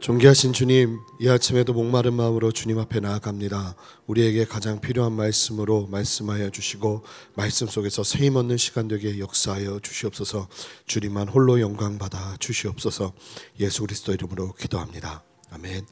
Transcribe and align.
존귀하신 0.00 0.52
주님, 0.52 1.00
이 1.18 1.28
아침에도 1.28 1.72
목마른 1.72 2.12
마음으로 2.14 2.52
주님 2.52 2.78
앞에 2.78 3.00
나아갑니다. 3.00 3.74
우리에게 4.06 4.44
가장 4.44 4.80
필요한 4.80 5.12
말씀으로 5.12 5.86
말씀하여 5.86 6.50
주시고 6.50 7.02
말씀 7.34 7.66
속에서 7.66 8.04
세임 8.04 8.36
얻는 8.36 8.56
시간 8.56 8.88
되게 8.88 9.18
역사하여 9.18 9.80
주시옵소서. 9.80 10.48
주님만 10.86 11.28
홀로 11.28 11.60
영광 11.60 11.98
받아 11.98 12.36
주시옵소서. 12.38 13.14
예수 13.58 13.82
그리스도 13.82 14.12
이름으로 14.12 14.52
기도합니다. 14.52 15.24
아멘. 15.50 15.86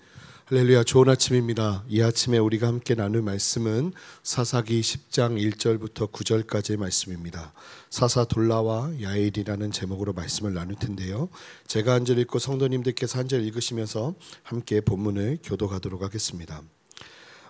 할렐루야 0.47 0.85
좋은 0.85 1.09
아침입니다. 1.09 1.85
이 1.89 2.03
아침에 2.03 2.37
우리가 2.37 2.67
함께 2.67 2.95
나눌 2.95 3.23
말씀은 3.23 3.93
사사기 4.23 4.83
10장 4.83 5.41
1절부터 5.41 6.13
9절까지의 6.13 6.77
말씀입니다. 6.77 7.55
사사 7.89 8.25
돌라와 8.25 8.91
야일이라는 9.01 9.71
제목으로 9.73 10.13
말씀을 10.13 10.53
나눌 10.53 10.75
텐데요. 10.77 11.31
제가 11.67 11.95
한 11.95 12.05
절 12.05 12.19
읽고 12.19 12.39
성도님들께서 12.39 13.19
한 13.19 13.27
절 13.27 13.43
읽으시면서 13.43 14.15
함께 14.43 14.83
본문을 14.83 15.39
교도하도록 15.43 16.03
하겠습니다. 16.03 16.61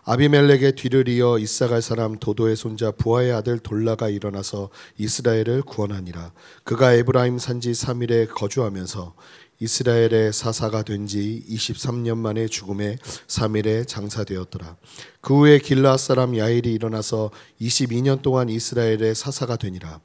아비멜렉의 0.07 0.75
뒤를 0.77 1.09
이어 1.09 1.39
이사갈 1.39 1.81
사람 1.81 2.19
도도의 2.19 2.57
손자 2.57 2.91
부하의 2.91 3.33
아들 3.33 3.59
돌라가 3.59 4.11
일어나서 4.11 4.69
이스라엘을 4.99 5.63
구원하니라. 5.63 6.31
그가 6.63 6.93
에브라임 6.93 7.39
산지 7.39 7.73
3일에 7.73 8.29
거주하면서 8.29 9.15
이스라엘의 9.61 10.33
사사가 10.33 10.83
된 10.83 11.07
지 11.07 11.45
23년 11.49 12.17
만에 12.17 12.47
죽음에 12.49 12.97
3일에 13.27 13.87
장사되었더라. 13.87 14.77
그 15.21 15.39
후에 15.39 15.59
길라 15.59 15.97
사람 15.97 16.37
야일이 16.37 16.73
일어나서 16.73 17.31
22년 17.61 18.23
동안 18.23 18.49
이스라엘의 18.49 19.15
사사가 19.15 19.57
되니라. 19.57 20.01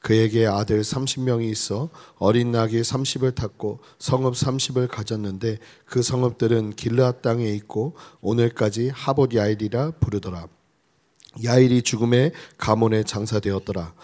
그에게 0.00 0.46
아들 0.46 0.82
30명이 0.82 1.50
있어 1.52 1.88
어린 2.16 2.50
낙이 2.52 2.80
30을 2.80 3.34
탔고 3.34 3.80
성읍 3.98 4.34
30을 4.34 4.88
가졌는데 4.88 5.58
그 5.86 6.02
성읍들은 6.02 6.74
길라 6.74 7.12
땅에 7.22 7.48
있고 7.52 7.94
오늘까지 8.20 8.90
하봇 8.90 9.34
야일이라 9.34 9.92
부르더라. 10.00 10.48
야일이 11.44 11.82
죽음에 11.82 12.32
가문에 12.58 13.04
장사되었더라. 13.04 13.94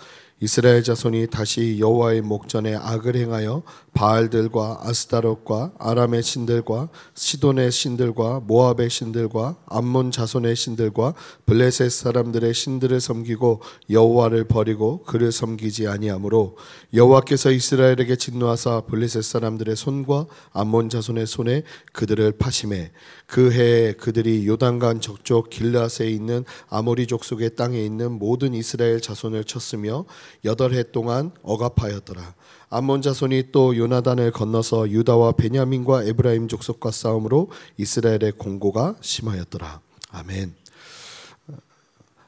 이스라엘 0.41 0.85
자손이 0.85 1.27
다시 1.29 1.79
여호와의 1.81 2.23
목전에 2.23 2.77
악을 2.77 3.17
행하여 3.17 3.65
바알들과 3.93 4.83
아스타롯과 4.83 5.73
아람의 5.81 6.23
신들과 6.23 6.91
시돈의 7.15 7.73
신들과 7.73 8.43
모압의 8.47 8.89
신들과 8.89 9.57
암몬 9.67 10.13
자손의 10.13 10.55
신들과 10.55 11.15
블레셋 11.47 11.91
사람들의 11.91 12.55
신들을 12.55 13.01
섬기고 13.01 13.63
여호와를 13.91 14.45
버리고 14.45 15.03
그를 15.03 15.33
섬기지 15.33 15.89
아니하므로 15.89 16.57
여호와께서 16.95 17.51
이스라엘에게 17.51 18.15
진노하사 18.15 18.83
블레셋 18.83 19.25
사람들의 19.25 19.75
손과 19.75 20.27
암몬 20.53 20.91
자손의 20.91 21.27
손에 21.27 21.65
그들을 21.93 22.31
파심해 22.39 22.93
그 23.27 23.51
해에 23.51 23.93
그들이 23.95 24.47
요단강 24.47 25.01
적쪽 25.01 25.51
길라스에 25.51 26.09
있는 26.09 26.45
아모리 26.69 27.09
족속의 27.09 27.57
땅에 27.57 27.85
있는 27.85 28.13
모든 28.13 28.55
이스라엘 28.55 29.01
자손을 29.01 29.43
쳤으며 29.43 30.07
여덟 30.45 30.73
해 30.75 30.83
동안 30.83 31.33
억압하였더라. 31.43 32.35
암몬 32.71 33.03
자손이 33.03 33.51
또 33.51 33.77
요나단을 33.77 34.31
건너서 34.31 34.91
유다와 34.91 35.33
베냐민과 35.33 36.05
에브라임 36.05 36.49
족속과 36.49 36.91
싸움으로 36.91 37.51
이스라엘의 37.79 38.33
공고가 38.37 38.97
심하였더라. 39.01 39.81
아멘. 40.11 40.55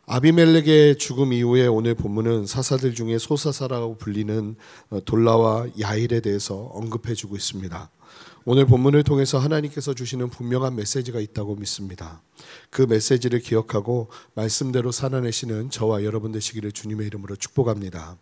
아비멜렉의 0.06 0.98
죽음 0.98 1.32
이후에 1.32 1.68
오늘 1.68 1.94
본문은 1.94 2.46
사사들 2.46 2.94
중에 2.94 3.18
소사사라고 3.18 3.96
불리는 3.96 4.56
돌라와 5.04 5.66
야일에 5.78 6.20
대해서 6.20 6.70
언급해 6.74 7.14
주고 7.14 7.36
있습니다. 7.36 7.90
오늘 8.52 8.66
본문을 8.66 9.04
통해서 9.04 9.38
하나님께서 9.38 9.94
주시는 9.94 10.28
분명한 10.28 10.74
메시지가 10.74 11.20
있다고 11.20 11.54
믿습니다. 11.54 12.20
그 12.68 12.82
메시지를 12.82 13.38
기억하고 13.38 14.08
말씀대로 14.34 14.90
살아내시는 14.90 15.70
저와 15.70 16.02
여러분 16.02 16.32
되시기를 16.32 16.72
주님의 16.72 17.06
이름으로 17.06 17.36
축복합니다. 17.36 18.16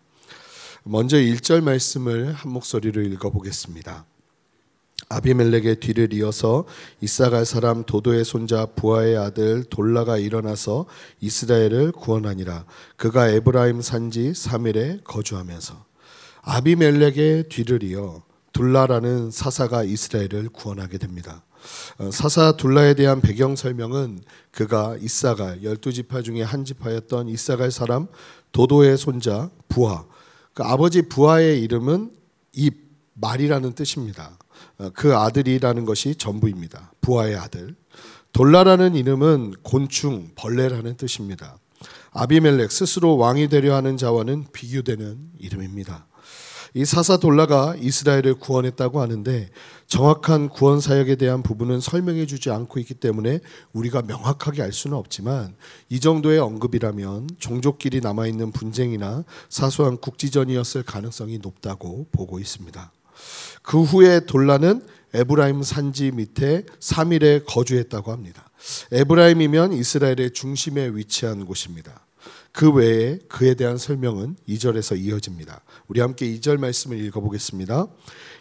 먼저 0.84 1.16
1절 1.16 1.62
말씀을 1.62 2.34
한 2.34 2.53
목소리로 2.53 3.00
읽어보겠습니다. 3.00 4.05
아비멜렉의 5.09 5.81
뒤를 5.81 6.12
이어서 6.12 6.66
이사갈 7.00 7.47
사람 7.47 7.84
도도의 7.84 8.27
손자 8.27 8.66
부하의 8.66 9.16
아들 9.16 9.65
돌라가 9.65 10.19
일어나서 10.19 10.84
이스라엘을 11.21 11.93
구원하니라. 11.93 12.66
그가 12.99 13.31
에브라임 13.31 13.81
산지 13.81 14.33
3일에 14.33 15.05
거주하면서 15.05 15.87
아비멜렉의 16.43 17.49
뒤를 17.49 17.83
이어 17.83 18.28
둘라라는 18.59 19.31
사사가 19.31 19.85
이스라엘을 19.85 20.49
구원하게 20.49 20.99
됩니다. 20.99 21.45
어, 21.99 22.11
사사 22.11 22.57
둘라에 22.57 22.95
대한 22.95 23.21
배경 23.21 23.55
설명은 23.55 24.19
그가 24.51 24.97
이사갈 25.01 25.63
열두 25.63 25.93
지파 25.93 26.23
중에 26.23 26.43
한 26.43 26.65
지파였던 26.65 27.29
이사갈 27.29 27.71
사람 27.71 28.09
도도의 28.51 28.99
손자 28.99 29.49
부하. 29.69 30.05
그 30.55 30.65
아버지 30.65 31.03
부하의 31.03 31.63
이름은 31.63 32.11
입 32.53 32.75
말이라는 33.15 33.75
뜻입니다. 33.75 34.37
어, 34.79 34.91
그 34.93 35.17
아들이라는 35.17 35.85
것이 35.85 36.17
전부입니다. 36.17 36.95
부하의 37.01 37.37
아들. 37.37 37.77
돌라라는 38.33 38.97
이름은 38.97 39.55
곤충, 39.63 40.33
벌레라는 40.35 40.97
뜻입니다. 40.97 41.59
아비멜렉 42.11 42.73
스스로 42.73 43.19
왕이 43.19 43.51
되려 43.51 43.77
하는 43.77 43.97
자와는 43.97 44.47
비교되는 44.53 45.31
이름입니다. 45.39 46.09
이 46.75 46.84
사사돌라가 46.84 47.77
이스라엘을 47.79 48.34
구원했다고 48.34 49.01
하는데 49.01 49.49
정확한 49.87 50.49
구원 50.49 50.81
사역에 50.81 51.17
대한 51.17 51.43
부분은 51.43 51.81
설명해 51.81 52.27
주지 52.27 52.51
않고 52.51 52.79
있기 52.81 52.95
때문에 52.95 53.41
우리가 53.73 54.03
명확하게 54.03 54.62
알 54.62 54.73
수는 54.73 54.97
없지만 54.97 55.55
이 55.89 56.01
정도의 56.01 56.39
언급이라면 56.39 57.28
종족끼리 57.39 58.01
남아 58.01 58.27
있는 58.27 58.53
분쟁이나 58.53 59.25
사소한 59.49 59.97
국지전이었을 59.97 60.83
가능성이 60.83 61.39
높다고 61.39 62.07
보고 62.12 62.39
있습니다. 62.39 62.93
그 63.62 63.83
후에 63.83 64.21
돌라는 64.21 64.83
에브라임 65.15 65.62
산지 65.62 66.11
밑에 66.11 66.65
3일에 66.81 67.45
거주했다고 67.47 68.12
합니다. 68.12 68.49
에브라임이면 68.93 69.73
이스라엘의 69.73 70.33
중심에 70.33 70.89
위치한 70.89 71.47
곳입니다. 71.47 72.08
그 72.59 72.73
외에 72.73 73.21
그에 73.29 73.55
대한 73.55 73.79
설명은 73.79 74.35
2절에서 74.49 74.99
이어집니다. 74.99 75.61
우리 75.87 76.01
함께 76.01 76.27
2절 76.27 76.59
말씀을 76.59 76.99
읽어보겠습니다. 76.99 77.87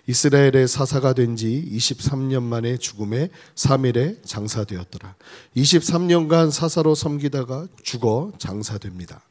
이스라엘의 0.08 0.68
사사가 0.68 1.14
된 1.14 1.36
지 1.36 1.70
23년 1.72 2.42
만에 2.42 2.78
죽음에 2.78 3.30
3일에 3.54 4.26
장사되었더라. 4.26 5.16
23년간 5.56 6.50
사사로 6.50 6.96
섬기다가 6.96 7.68
죽어 7.84 8.32
장사됩니다. 8.40 9.22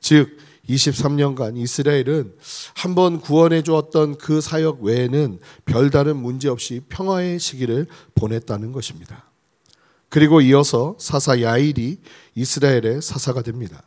즉 0.00 0.36
23년간 0.68 1.56
이스라엘은 1.56 2.34
한 2.74 2.94
번 2.94 3.20
구원해 3.20 3.62
주었던 3.62 4.18
그 4.18 4.42
사역 4.42 4.82
외에는 4.82 5.40
별다른 5.64 6.18
문제 6.18 6.50
없이 6.50 6.82
평화의 6.90 7.38
시기를 7.38 7.86
보냈다는 8.14 8.72
것입니다. 8.72 9.24
그리고 10.10 10.42
이어서 10.42 10.96
사사 11.00 11.40
야일이 11.40 11.96
이스라엘의 12.34 13.00
사사가 13.00 13.40
됩니다. 13.40 13.82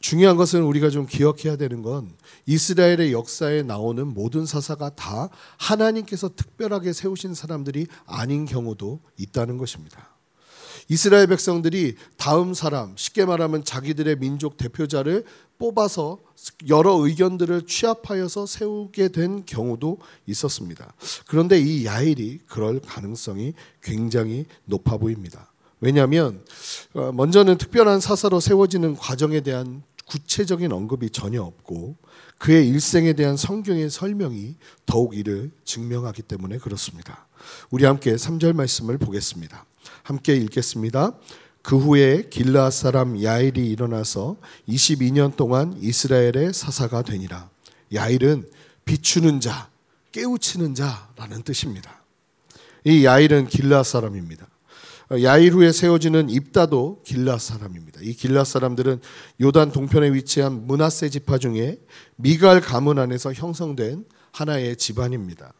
중요한 0.00 0.36
것은 0.36 0.62
우리가 0.62 0.90
좀 0.90 1.06
기억해야 1.06 1.56
되는 1.56 1.82
건 1.82 2.12
이스라엘의 2.46 3.12
역사에 3.12 3.62
나오는 3.62 4.06
모든 4.06 4.46
사사가 4.46 4.90
다 4.90 5.30
하나님께서 5.58 6.30
특별하게 6.34 6.92
세우신 6.92 7.34
사람들이 7.34 7.86
아닌 8.06 8.44
경우도 8.44 9.00
있다는 9.16 9.58
것입니다. 9.58 10.16
이스라엘 10.88 11.26
백성들이 11.26 11.96
다음 12.16 12.54
사람, 12.54 12.92
쉽게 12.96 13.24
말하면 13.24 13.64
자기들의 13.64 14.16
민족 14.20 14.56
대표자를 14.56 15.24
뽑아서 15.58 16.18
여러 16.68 16.92
의견들을 16.92 17.66
취합하여서 17.66 18.46
세우게 18.46 19.08
된 19.08 19.44
경우도 19.46 19.98
있었습니다. 20.26 20.92
그런데 21.26 21.58
이 21.58 21.86
야일이 21.86 22.40
그럴 22.46 22.78
가능성이 22.80 23.54
굉장히 23.82 24.44
높아 24.66 24.98
보입니다. 24.98 25.50
왜냐하면 25.80 26.44
어, 26.94 27.10
먼저는 27.12 27.58
특별한 27.58 28.00
사사로 28.00 28.40
세워지는 28.40 28.96
과정에 28.96 29.40
대한 29.40 29.82
구체적인 30.06 30.72
언급이 30.72 31.10
전혀 31.10 31.42
없고 31.42 31.96
그의 32.38 32.68
일생에 32.68 33.12
대한 33.12 33.36
성경의 33.36 33.90
설명이 33.90 34.56
더욱 34.86 35.16
이를 35.16 35.50
증명하기 35.64 36.22
때문에 36.22 36.58
그렇습니다. 36.58 37.26
우리 37.70 37.84
함께 37.84 38.14
3절 38.14 38.54
말씀을 38.54 38.98
보겠습니다. 38.98 39.64
함께 40.02 40.34
읽겠습니다. 40.34 41.12
그 41.62 41.76
후에 41.76 42.28
길라 42.30 42.70
사람 42.70 43.20
야일이 43.22 43.68
일어나서 43.70 44.36
22년 44.68 45.36
동안 45.36 45.76
이스라엘의 45.80 46.52
사사가 46.54 47.02
되니라. 47.02 47.50
야일은 47.92 48.48
비추는 48.84 49.40
자, 49.40 49.68
깨우치는 50.12 50.76
자라는 50.76 51.42
뜻입니다. 51.42 52.02
이 52.84 53.04
야일은 53.04 53.48
길라 53.48 53.82
사람입니다. 53.82 54.46
야일 55.22 55.52
후에 55.52 55.70
세워지는 55.70 56.30
입다도 56.30 57.02
길라 57.04 57.38
사람입니다. 57.38 58.00
이 58.02 58.12
길라 58.12 58.44
사람들은 58.44 59.00
요단 59.40 59.70
동편에 59.70 60.12
위치한 60.12 60.66
문하세 60.66 61.10
지파 61.10 61.38
중에 61.38 61.78
미갈 62.16 62.60
가문 62.60 62.98
안에서 62.98 63.32
형성된 63.32 64.04
하나의 64.32 64.76
집안입니다. 64.76 65.52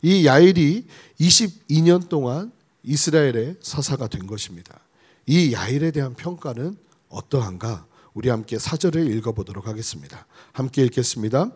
이 0.00 0.26
야일이 0.26 0.86
22년 1.20 2.08
동안 2.08 2.50
이스라엘의 2.82 3.56
사사가 3.60 4.08
된 4.08 4.26
것입니다. 4.26 4.80
이 5.26 5.52
야일에 5.52 5.90
대한 5.90 6.14
평가는 6.14 6.76
어떠한가? 7.08 7.86
우리 8.14 8.28
함께 8.28 8.58
사절을 8.58 9.10
읽어보도록 9.16 9.66
하겠습니다. 9.66 10.26
함께 10.52 10.84
읽겠습니다. 10.84 11.50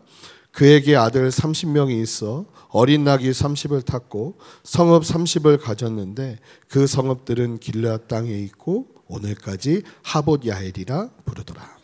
그에게 0.57 0.97
아들 0.97 1.29
30명이 1.29 2.03
있어 2.03 2.47
어린 2.69 3.05
낙이 3.05 3.31
30을 3.31 3.85
탔고 3.85 4.39
성읍 4.63 5.03
30을 5.03 5.61
가졌는데 5.61 6.39
그 6.67 6.87
성읍들은 6.87 7.59
길라 7.59 7.99
땅에 8.09 8.31
있고 8.31 8.87
오늘까지 9.07 9.83
하봇 10.03 10.47
야일이라 10.47 11.11
부르더라. 11.27 11.77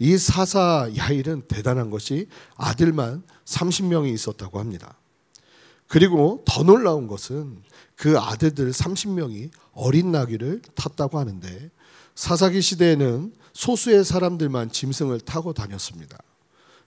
이 0.00 0.18
사사 0.18 0.90
야일은 0.96 1.42
대단한 1.46 1.90
것이 1.90 2.26
아들만 2.56 3.22
30명이 3.44 4.12
있었다고 4.12 4.58
합니다. 4.58 4.98
그리고 5.86 6.42
더 6.44 6.64
놀라운 6.64 7.06
것은 7.06 7.62
그 7.94 8.18
아들들 8.18 8.72
30명이 8.72 9.50
어린 9.72 10.10
나귀를 10.10 10.62
탔다고 10.74 11.16
하는데 11.16 11.70
사사기 12.16 12.60
시대에는 12.60 13.32
소수의 13.52 14.04
사람들만 14.04 14.72
짐승을 14.72 15.20
타고 15.20 15.52
다녔습니다. 15.52 16.18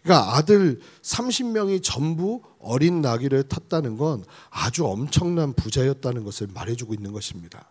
그러니까 0.03 0.35
아들 0.35 0.79
30명이 1.01 1.81
전부 1.81 2.41
어린 2.59 3.01
나귀를 3.01 3.43
탔다는 3.43 3.97
건 3.97 4.23
아주 4.49 4.85
엄청난 4.85 5.53
부자였다는 5.53 6.23
것을 6.23 6.47
말해주고 6.53 6.93
있는 6.93 7.11
것입니다. 7.11 7.69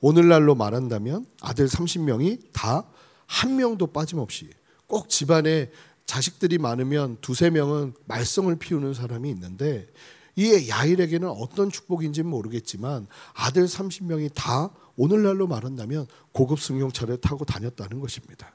오늘날로 0.00 0.54
말한다면 0.54 1.26
아들 1.40 1.66
30명이 1.66 2.52
다 2.52 2.84
한 3.32 3.56
명도 3.56 3.86
빠짐없이 3.88 4.50
꼭 4.86 5.08
집안에 5.08 5.70
자식들이 6.04 6.58
많으면 6.58 7.16
두세 7.22 7.48
명은 7.48 7.94
말썽을 8.04 8.56
피우는 8.56 8.92
사람이 8.92 9.30
있는데 9.30 9.88
이 10.36 10.68
야일에게는 10.68 11.28
어떤 11.28 11.70
축복인지는 11.70 12.28
모르겠지만 12.28 13.06
아들 13.32 13.64
30명이 13.64 14.32
다 14.34 14.70
오늘날로 14.96 15.46
말한다면 15.46 16.06
고급 16.32 16.60
승용차를 16.60 17.22
타고 17.22 17.46
다녔다는 17.46 18.00
것입니다. 18.00 18.52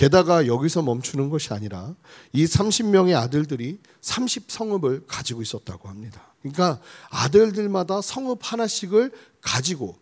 게다가 0.00 0.46
여기서 0.46 0.80
멈추는 0.80 1.28
것이 1.28 1.52
아니라 1.52 1.94
이 2.32 2.46
30명의 2.46 3.14
아들들이 3.14 3.78
30성읍을 4.00 5.04
가지고 5.06 5.42
있었다고 5.42 5.90
합니다. 5.90 6.32
그러니까 6.40 6.80
아들들마다 7.10 8.00
성읍 8.00 8.38
하나씩을 8.40 9.12
가지고 9.42 9.98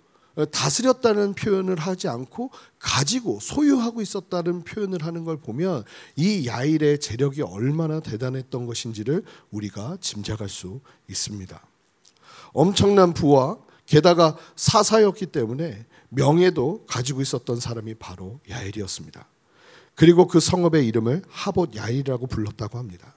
다스렸다는 0.53 1.35
표현을 1.35 1.81
하지 1.81 2.07
않고 2.07 2.53
가지고 2.79 3.41
소유하고 3.41 4.01
있었다는 4.01 4.63
표현을 4.63 5.05
하는 5.05 5.25
걸 5.25 5.37
보면 5.37 5.83
이 6.15 6.47
야일의 6.47 7.01
재력이 7.01 7.43
얼마나 7.43 7.99
대단했던 7.99 8.67
것인지를 8.67 9.25
우리가 9.51 9.99
짐작할 10.01 10.49
수 10.49 10.81
있습니다. 11.09 11.61
엄청난 12.53 13.15
부와 13.15 13.59
게다가 13.85 14.37
사사였기 14.55 15.27
때문에 15.27 15.87
명예도 16.11 16.85
가지고 16.87 17.21
있었던 17.21 17.59
사람이 17.59 17.95
바로 17.95 18.39
야일이었습니다. 18.49 19.27
그리고 19.99 20.27
그 20.27 20.41
성읍의 20.41 20.87
이름을 20.87 21.23
하봇 21.29 21.77
야일이라고 21.77 22.27
불렀다고 22.27 22.79
합니다. 22.79 23.15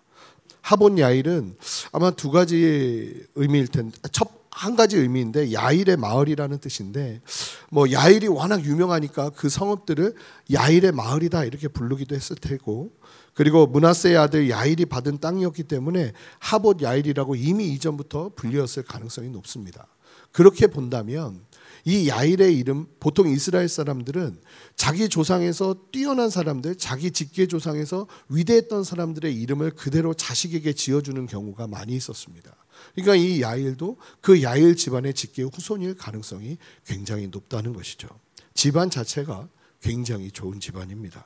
하봇 0.61 0.97
야일은 0.97 1.55
아마 1.91 2.11
두 2.11 2.31
가지 2.31 3.13
의미일 3.35 3.67
텐데 3.67 3.97
첫 4.11 4.41
한 4.51 4.75
가지 4.75 4.97
의미인데 4.97 5.53
야일의 5.53 5.97
마을이라는 5.97 6.59
뜻인데 6.59 7.21
뭐 7.69 7.91
야일이 7.91 8.27
워낙 8.27 8.63
유명하니까 8.63 9.31
그 9.31 9.49
성읍들을 9.49 10.13
야일의 10.51 10.91
마을이다 10.91 11.45
이렇게 11.45 11.67
부르기도 11.67 12.15
했을 12.15 12.35
테고 12.35 12.91
그리고 13.33 13.65
문하세의 13.65 14.17
아들 14.17 14.49
야일이 14.49 14.85
받은 14.85 15.19
땅이었기 15.19 15.63
때문에 15.63 16.11
하봇 16.39 16.81
야일이라고 16.81 17.35
이미 17.35 17.69
이전부터 17.69 18.31
불리었을 18.35 18.83
가능성이 18.83 19.29
높습니다. 19.29 19.87
그렇게 20.33 20.67
본다면 20.67 21.39
이 21.85 22.07
야일의 22.09 22.57
이름 22.57 22.87
보통 22.99 23.29
이스라엘 23.29 23.67
사람들은 23.67 24.39
자기 24.75 25.09
조상에서 25.09 25.75
뛰어난 25.91 26.29
사람들, 26.29 26.75
자기 26.77 27.11
직계 27.11 27.47
조상에서 27.47 28.07
위대했던 28.29 28.83
사람들의 28.83 29.33
이름을 29.33 29.71
그대로 29.71 30.13
자식에게 30.13 30.73
지어주는 30.73 31.25
경우가 31.25 31.67
많이 31.67 31.93
있었습니다. 31.95 32.55
그러니까 32.95 33.15
이 33.15 33.41
야일도 33.41 33.97
그 34.21 34.41
야일 34.43 34.75
집안의 34.75 35.13
직계 35.13 35.43
후손일 35.43 35.95
가능성이 35.95 36.57
굉장히 36.85 37.27
높다는 37.27 37.73
것이죠. 37.73 38.07
집안 38.53 38.89
자체가 38.89 39.47
굉장히 39.81 40.31
좋은 40.31 40.59
집안입니다. 40.59 41.25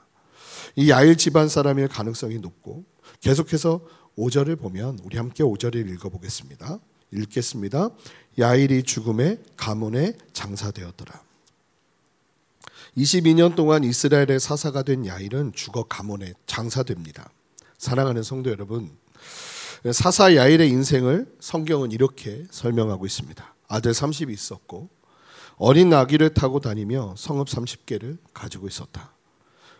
이 0.75 0.89
야일 0.89 1.17
집안 1.17 1.49
사람일 1.49 1.87
가능성이 1.87 2.39
높고 2.39 2.85
계속해서 3.21 3.81
5절을 4.17 4.59
보면 4.59 4.99
우리 5.03 5.17
함께 5.17 5.43
5절을 5.43 5.89
읽어보겠습니다. 5.93 6.79
읽겠습니다. 7.17 7.89
야일이 8.37 8.83
죽음의 8.83 9.39
가문에 9.57 10.13
장사되었더라. 10.33 11.21
22년 12.97 13.55
동안 13.55 13.83
이스라엘의 13.83 14.39
사사가 14.39 14.83
된 14.83 15.05
야일은 15.05 15.53
죽어 15.53 15.83
가문에 15.83 16.33
장사됩니다. 16.45 17.29
사랑하는 17.77 18.23
성도 18.23 18.49
여러분, 18.49 18.91
사사 19.91 20.35
야일의 20.35 20.69
인생을 20.69 21.35
성경은 21.39 21.91
이렇게 21.91 22.45
설명하고 22.51 23.05
있습니다. 23.05 23.53
아들 23.67 23.91
30이 23.91 24.31
있었고 24.31 24.89
어린 25.57 25.93
아기를 25.93 26.33
타고 26.33 26.59
다니며 26.59 27.15
성읍 27.17 27.47
30개를 27.47 28.17
가지고 28.33 28.67
있었다. 28.67 29.11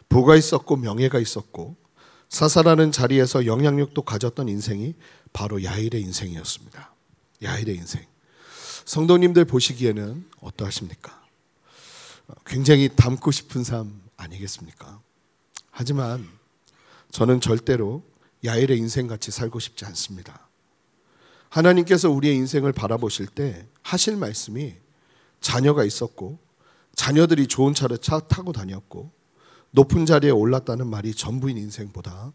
부가 0.10 0.36
있었고 0.36 0.76
명예가 0.78 1.20
있었고 1.20 1.76
사사라는 2.30 2.92
자리에서 2.92 3.46
영향력도 3.46 4.02
가졌던 4.02 4.50
인생이 4.50 4.96
바로 5.34 5.64
야일의 5.64 6.02
인생이었습니다. 6.02 6.95
야일의 7.44 7.76
인생. 7.76 8.06
성도님들 8.86 9.46
보시기에는 9.46 10.30
어떠하십니까? 10.42 11.24
굉장히 12.46 12.90
닮고 12.96 13.32
싶은 13.32 13.64
삶 13.64 14.02
아니겠습니까? 14.18 15.00
하지만 15.72 16.28
저는 17.12 17.42
절대로 17.42 18.04
야일의 18.44 18.78
인생 18.78 19.08
같이 19.08 19.32
살고 19.32 19.60
싶지 19.60 19.86
않습니다. 19.86 20.48
하나님께서 21.50 22.10
우리의 22.10 22.36
인생을 22.36 22.74
바라보실 22.74 23.28
때 23.28 23.68
하실 23.82 24.18
말씀이 24.18 24.76
자녀가 25.42 25.84
있었고 25.84 26.40
자녀들이 26.96 27.48
좋은 27.48 27.74
차를 27.74 27.98
차 28.00 28.20
타고 28.20 28.52
다녔고 28.52 29.12
높은 29.72 30.06
자리에 30.06 30.32
올랐다는 30.32 30.88
말이 30.88 31.14
전부인 31.14 31.58
인생보다 31.58 32.32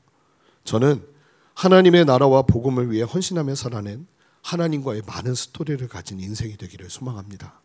저는 0.65 1.07
하나님의 1.55 2.05
나라와 2.05 2.43
복음을 2.43 2.91
위해 2.91 3.03
헌신하며 3.03 3.55
살아낸 3.55 4.07
하나님과의 4.43 5.03
많은 5.07 5.35
스토리를 5.35 5.87
가진 5.89 6.21
인생이 6.21 6.57
되기를 6.57 6.91
소망합니다. 6.91 7.61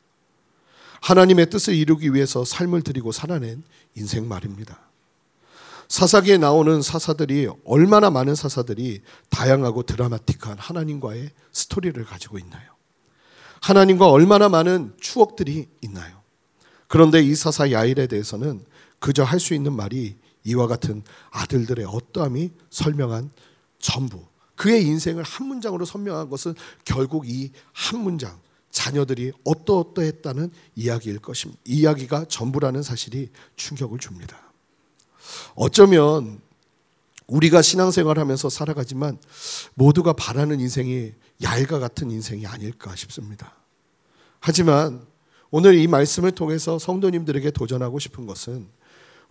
하나님의 1.02 1.50
뜻을 1.50 1.76
이루기 1.76 2.14
위해서 2.14 2.44
삶을 2.46 2.82
드리고 2.82 3.12
살아낸 3.12 3.64
인생 3.96 4.28
말입니다. 4.28 4.80
사사기에 5.88 6.38
나오는 6.38 6.82
사사들이 6.82 7.48
얼마나 7.64 8.10
많은 8.10 8.34
사사들이 8.34 9.02
다양하고 9.30 9.84
드라마틱한 9.84 10.58
하나님과의 10.58 11.30
스토리를 11.52 12.04
가지고 12.06 12.40
있나요? 12.40 12.72
하나님과 13.62 14.10
얼마나 14.10 14.50
많은 14.50 14.94
추억들이 15.00 15.68
있나요? 15.82 16.22
그런데 16.88 17.22
이 17.22 17.36
사사 17.36 17.72
야일에 17.72 18.08
대해서는 18.08 18.66
그저 19.00 19.24
할 19.24 19.40
수 19.40 19.54
있는 19.54 19.74
말이 19.74 20.18
이와 20.44 20.68
같은 20.68 21.04
아들들의 21.32 21.86
어떠함이 21.86 22.52
설명한 22.70 23.32
전부 23.80 24.26
그의 24.56 24.86
인생을 24.86 25.24
한 25.24 25.48
문장으로 25.48 25.86
설명한 25.86 26.30
것은 26.30 26.56
결국 26.84 27.28
이 27.28 27.52
한 27.74 28.00
문장 28.00 28.40
자녀들이 28.72 29.32
어떠어떠했다는 29.46 30.52
이야기일 30.76 31.20
것입니다. 31.20 31.62
이야기가 31.66 32.26
전부라는 32.26 32.84
사실이 32.84 33.30
충격을 33.56 34.00
줍니다. 34.00 34.38
어쩌면 35.56 36.42
우리가 37.28 37.62
신앙생활 37.62 38.20
하면서 38.20 38.50
살아가지만 38.50 39.18
모두가 39.74 40.14
바라는 40.14 40.60
인생이 40.60 41.14
얄과 41.42 41.80
같은 41.80 42.12
인생이 42.12 42.46
아닐까 42.46 42.96
싶습니다. 42.96 43.56
하지만 44.40 45.06
오늘 45.50 45.76
이 45.76 45.88
말씀을 45.88 46.32
통해서 46.32 46.78
성도님들에게 46.78 47.52
도전하고 47.52 48.00
싶은 48.00 48.26
것은 48.26 48.68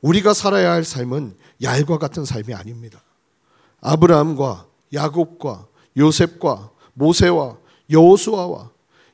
우리가 0.00 0.34
살아야 0.34 0.72
할 0.72 0.84
삶은 0.84 1.36
얄과 1.62 1.98
같은 1.98 2.24
삶이 2.24 2.54
아닙니다. 2.54 3.02
아브라함과 3.80 4.66
야곱과 4.94 5.68
요셉과 5.96 6.70
모세와 6.94 7.58
여호수아와 7.90 8.72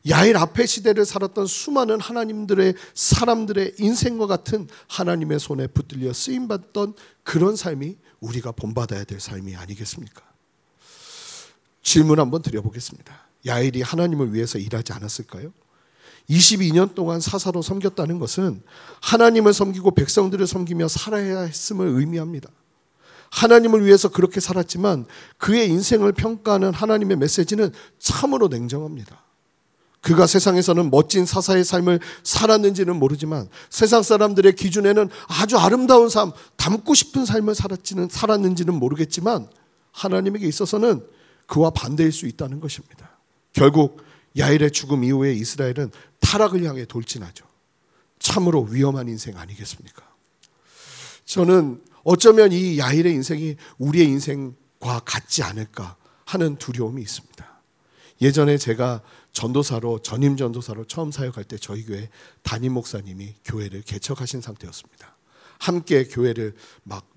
야일 0.08 0.36
앞에 0.36 0.64
시대를 0.64 1.04
살았던 1.04 1.46
수많은 1.46 2.00
하나님들의 2.00 2.74
사람들의 2.94 3.74
인생과 3.78 4.26
같은 4.26 4.68
하나님의 4.88 5.38
손에 5.38 5.66
붙들려 5.66 6.12
쓰임 6.12 6.48
받던 6.48 6.94
그런 7.22 7.54
삶이 7.54 7.96
우리가 8.20 8.52
본받아야 8.52 9.04
될 9.04 9.20
삶이 9.20 9.56
아니겠습니까? 9.56 10.22
질문 11.82 12.18
한번 12.18 12.42
드려보겠습니다. 12.42 13.28
야일이 13.46 13.82
하나님을 13.82 14.32
위해서 14.32 14.58
일하지 14.58 14.92
않았을까요? 14.92 15.52
22년 16.28 16.94
동안 16.94 17.20
사사로 17.20 17.60
섬겼다는 17.60 18.18
것은 18.18 18.62
하나님을 19.02 19.52
섬기고 19.52 19.92
백성들을 19.92 20.46
섬기며 20.46 20.88
살아야 20.88 21.40
했음을 21.40 21.86
의미합니다. 21.88 22.48
하나님을 23.30 23.84
위해서 23.84 24.08
그렇게 24.08 24.40
살았지만 24.40 25.06
그의 25.38 25.68
인생을 25.68 26.12
평가하는 26.12 26.74
하나님의 26.74 27.16
메시지는 27.16 27.72
참으로 27.98 28.48
냉정합니다. 28.48 29.24
그가 30.00 30.26
세상에서는 30.26 30.90
멋진 30.90 31.26
사사의 31.26 31.64
삶을 31.64 32.00
살았는지는 32.22 32.96
모르지만 32.96 33.48
세상 33.68 34.02
사람들의 34.02 34.54
기준에는 34.54 35.10
아주 35.28 35.58
아름다운 35.58 36.08
삶, 36.08 36.32
닮고 36.56 36.94
싶은 36.94 37.26
삶을 37.26 37.54
살았지는 37.54 38.08
살았는지는 38.10 38.74
모르겠지만 38.74 39.48
하나님에게 39.92 40.46
있어서는 40.46 41.04
그와 41.46 41.70
반대일 41.70 42.12
수 42.12 42.26
있다는 42.26 42.60
것입니다. 42.60 43.10
결국 43.52 44.02
야일의 44.38 44.70
죽음 44.70 45.04
이후에 45.04 45.32
이스라엘은 45.34 45.90
타락을 46.20 46.64
향해 46.64 46.84
돌진하죠. 46.84 47.44
참으로 48.18 48.62
위험한 48.62 49.08
인생 49.08 49.36
아니겠습니까? 49.36 50.02
저는 51.24 51.80
어쩌면 52.02 52.52
이 52.52 52.78
야일의 52.78 53.12
인생이 53.12 53.56
우리의 53.78 54.06
인생과 54.06 55.00
같지 55.04 55.42
않을까 55.42 55.96
하는 56.24 56.56
두려움이 56.56 57.00
있습니다. 57.02 57.60
예전에 58.22 58.58
제가 58.58 59.02
전도사로 59.32 60.00
전임 60.00 60.36
전도사로 60.36 60.84
처음 60.84 61.10
사역할 61.10 61.44
때 61.44 61.56
저희 61.56 61.84
교회 61.84 62.08
담임 62.42 62.72
목사님이 62.74 63.34
교회를 63.44 63.82
개척하신 63.82 64.40
상태였습니다. 64.40 65.16
함께 65.58 66.04
교회를 66.04 66.54
막 66.82 67.08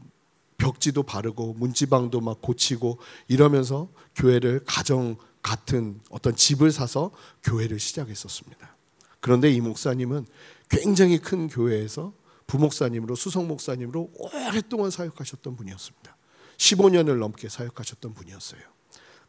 벽지도 0.58 1.04
바르고 1.04 1.54
문지방도 1.54 2.22
막 2.22 2.42
고치고 2.42 3.00
이러면서 3.28 3.90
교회를 4.16 4.62
가정 4.66 5.18
같은 5.42 6.00
어떤 6.10 6.36
집을 6.36 6.72
사서 6.72 7.12
교회를 7.44 7.80
시작했었습니다. 7.80 8.78
그런데 9.20 9.52
이 9.52 9.60
목사님은 9.60 10.26
굉장히 10.70 11.20
큰 11.20 11.48
교회에서 11.48 12.14
부목사님으로 12.54 13.16
수석 13.16 13.46
목사님으로 13.48 14.12
오랫동안 14.14 14.92
사역하셨던 14.92 15.56
분이었습니다. 15.56 16.16
15년을 16.58 17.18
넘게 17.18 17.50
사역하셨던 17.50 18.14
분이었어요. 18.14 18.62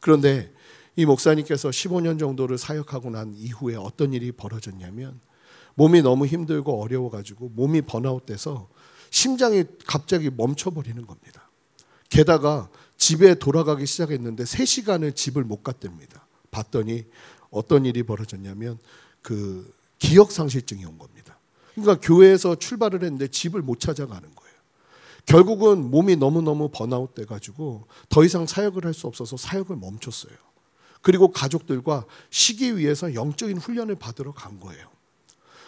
그런데 0.00 0.52
이 0.94 1.06
목사님께서 1.06 1.70
15년 1.70 2.18
정도를 2.18 2.58
사역하고 2.58 3.08
난 3.10 3.32
이후에 3.34 3.76
어떤 3.76 4.12
일이 4.12 4.30
벌어졌냐면 4.30 5.20
몸이 5.74 6.02
너무 6.02 6.26
힘들고 6.26 6.82
어려워 6.82 7.10
가지고 7.10 7.48
몸이 7.48 7.82
번아웃돼서 7.82 8.68
심장이 9.10 9.64
갑자기 9.86 10.28
멈춰 10.28 10.70
버리는 10.70 11.04
겁니다. 11.06 11.50
게다가 12.10 12.68
집에 12.98 13.34
돌아가기 13.36 13.86
시작했는데 13.86 14.44
3시간을 14.44 15.16
집을 15.16 15.44
못 15.44 15.62
갔답니다. 15.62 16.26
봤더니 16.50 17.06
어떤 17.50 17.86
일이 17.86 18.02
벌어졌냐면 18.02 18.78
그 19.22 19.72
기억 19.98 20.30
상실증이 20.30 20.84
온 20.84 20.98
겁니다. 20.98 21.33
그러니까 21.74 22.00
교회에서 22.00 22.56
출발을 22.56 23.02
했는데 23.02 23.28
집을 23.28 23.62
못 23.62 23.80
찾아가는 23.80 24.22
거예요. 24.22 24.54
결국은 25.26 25.90
몸이 25.90 26.16
너무너무 26.16 26.68
번아웃 26.72 27.14
돼 27.14 27.24
가지고 27.24 27.86
더 28.08 28.24
이상 28.24 28.46
사역을 28.46 28.84
할 28.84 28.94
수 28.94 29.06
없어서 29.06 29.36
사역을 29.36 29.76
멈췄어요. 29.76 30.34
그리고 31.00 31.28
가족들과 31.28 32.06
쉬기 32.30 32.76
위해서 32.78 33.14
영적인 33.14 33.58
훈련을 33.58 33.96
받으러 33.96 34.32
간 34.32 34.60
거예요. 34.60 34.88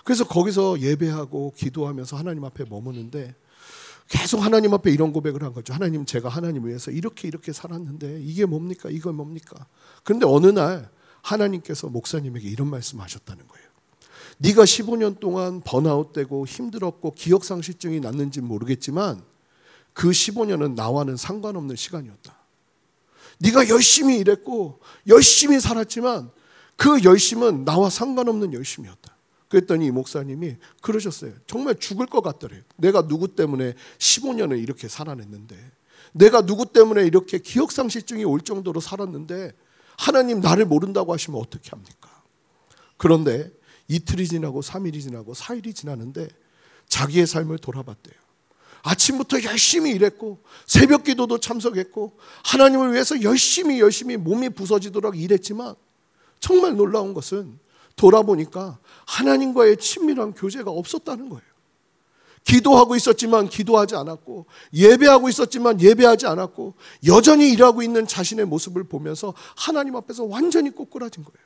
그래서 0.05 0.27
거기서 0.27 0.81
예배하고 0.81 1.53
기도하면서 1.57 2.17
하나님 2.17 2.45
앞에 2.45 2.65
머무는데 2.69 3.35
계속 4.09 4.39
하나님 4.41 4.73
앞에 4.73 4.91
이런 4.93 5.13
고백을 5.13 5.43
한 5.43 5.53
거죠. 5.53 5.75
하나님 5.75 6.07
제가 6.07 6.29
하나님을 6.29 6.69
위해서 6.69 6.91
이렇게 6.93 7.27
이렇게 7.27 7.53
살았는데 7.53 8.21
이게 8.23 8.47
뭡니까? 8.47 8.89
이건 8.89 9.17
뭡니까? 9.17 9.67
그런데 10.05 10.25
어느 10.27 10.47
날 10.47 10.89
하나님께서 11.23 11.89
목사님에게 11.89 12.49
이런 12.49 12.71
말씀하셨다는 12.71 13.49
거예요. 13.49 13.66
네가 14.39 14.65
15년 14.65 15.19
동안 15.19 15.61
번아웃되고 15.63 16.47
힘들었고 16.47 17.13
기억 17.15 17.45
상실증이 17.45 18.01
났는지 18.01 18.41
모르겠지만 18.41 19.23
그 19.93 20.11
15년은 20.11 20.75
나와는 20.75 21.17
상관없는 21.17 21.77
시간이었다. 21.77 22.37
네가 23.39 23.69
열심히 23.69 24.19
일했고 24.19 24.81
열심히 25.09 25.61
살았지만 25.61 26.31
그 26.77 27.03
열심은 27.03 27.65
나와 27.65 27.89
상관없는 27.89 28.53
열심이었다. 28.53 29.17
그랬더니 29.49 29.91
목사님이 29.91 30.57
그러셨어요. 30.83 31.33
정말 31.47 31.77
죽을 31.77 32.07
것 32.07 32.21
같더래요. 32.21 32.63
내가 32.77 33.07
누구 33.07 33.29
때문에 33.29 33.75
15년을 33.99 34.61
이렇게 34.63 34.89
살아냈는데 34.89 35.57
내가 36.13 36.45
누구 36.45 36.67
때문에 36.67 37.05
이렇게 37.07 37.39
기억상실증이 37.39 38.25
올 38.25 38.41
정도로 38.41 38.81
살았는데 38.81 39.53
하나님 39.97 40.41
나를 40.41 40.67
모른다고 40.67 41.13
하시면 41.13 41.41
어떻게 41.41 41.71
합니까? 41.71 42.23
그런데 42.97 43.51
이틀이 43.89 44.27
지나고 44.27 44.61
3일이 44.61 45.01
지나고 45.01 45.35
4일이 45.35 45.75
지나는데 45.75 46.29
자기의 46.89 47.27
삶을 47.27 47.59
돌아봤대요. 47.59 48.15
아침부터 48.83 49.43
열심히 49.43 49.91
일했고 49.91 50.39
새벽 50.65 51.05
기도도 51.05 51.39
참석했고 51.39 52.17
하나님을 52.45 52.93
위해서 52.93 53.21
열심히 53.23 53.81
열심히 53.81 54.17
몸이 54.17 54.51
부서지도록 54.51 55.19
일했지만 55.19 55.75
정말 56.39 56.77
놀라운 56.77 57.13
것은 57.13 57.59
돌아보니까 57.97 58.79
하나님과의 59.07 59.79
친밀한 59.79 60.35
교제가 60.35 60.71
없었다는 60.71 61.29
거예요. 61.31 61.43
기도하고 62.45 62.95
있었지만 62.95 63.49
기도하지 63.49 63.97
않았고 63.97 64.47
예배하고 64.73 65.29
있었지만 65.29 65.81
예배하지 65.81 66.29
않았고 66.29 66.75
여전히 67.09 67.51
일하고 67.51 67.83
있는 67.83 68.07
자신의 68.07 68.45
모습을 68.47 68.85
보면서 68.85 69.35
하나님 69.57 69.97
앞에서 69.97 70.25
완전히 70.25 70.71
꼬꾸라진 70.71 71.25
거예요. 71.25 71.45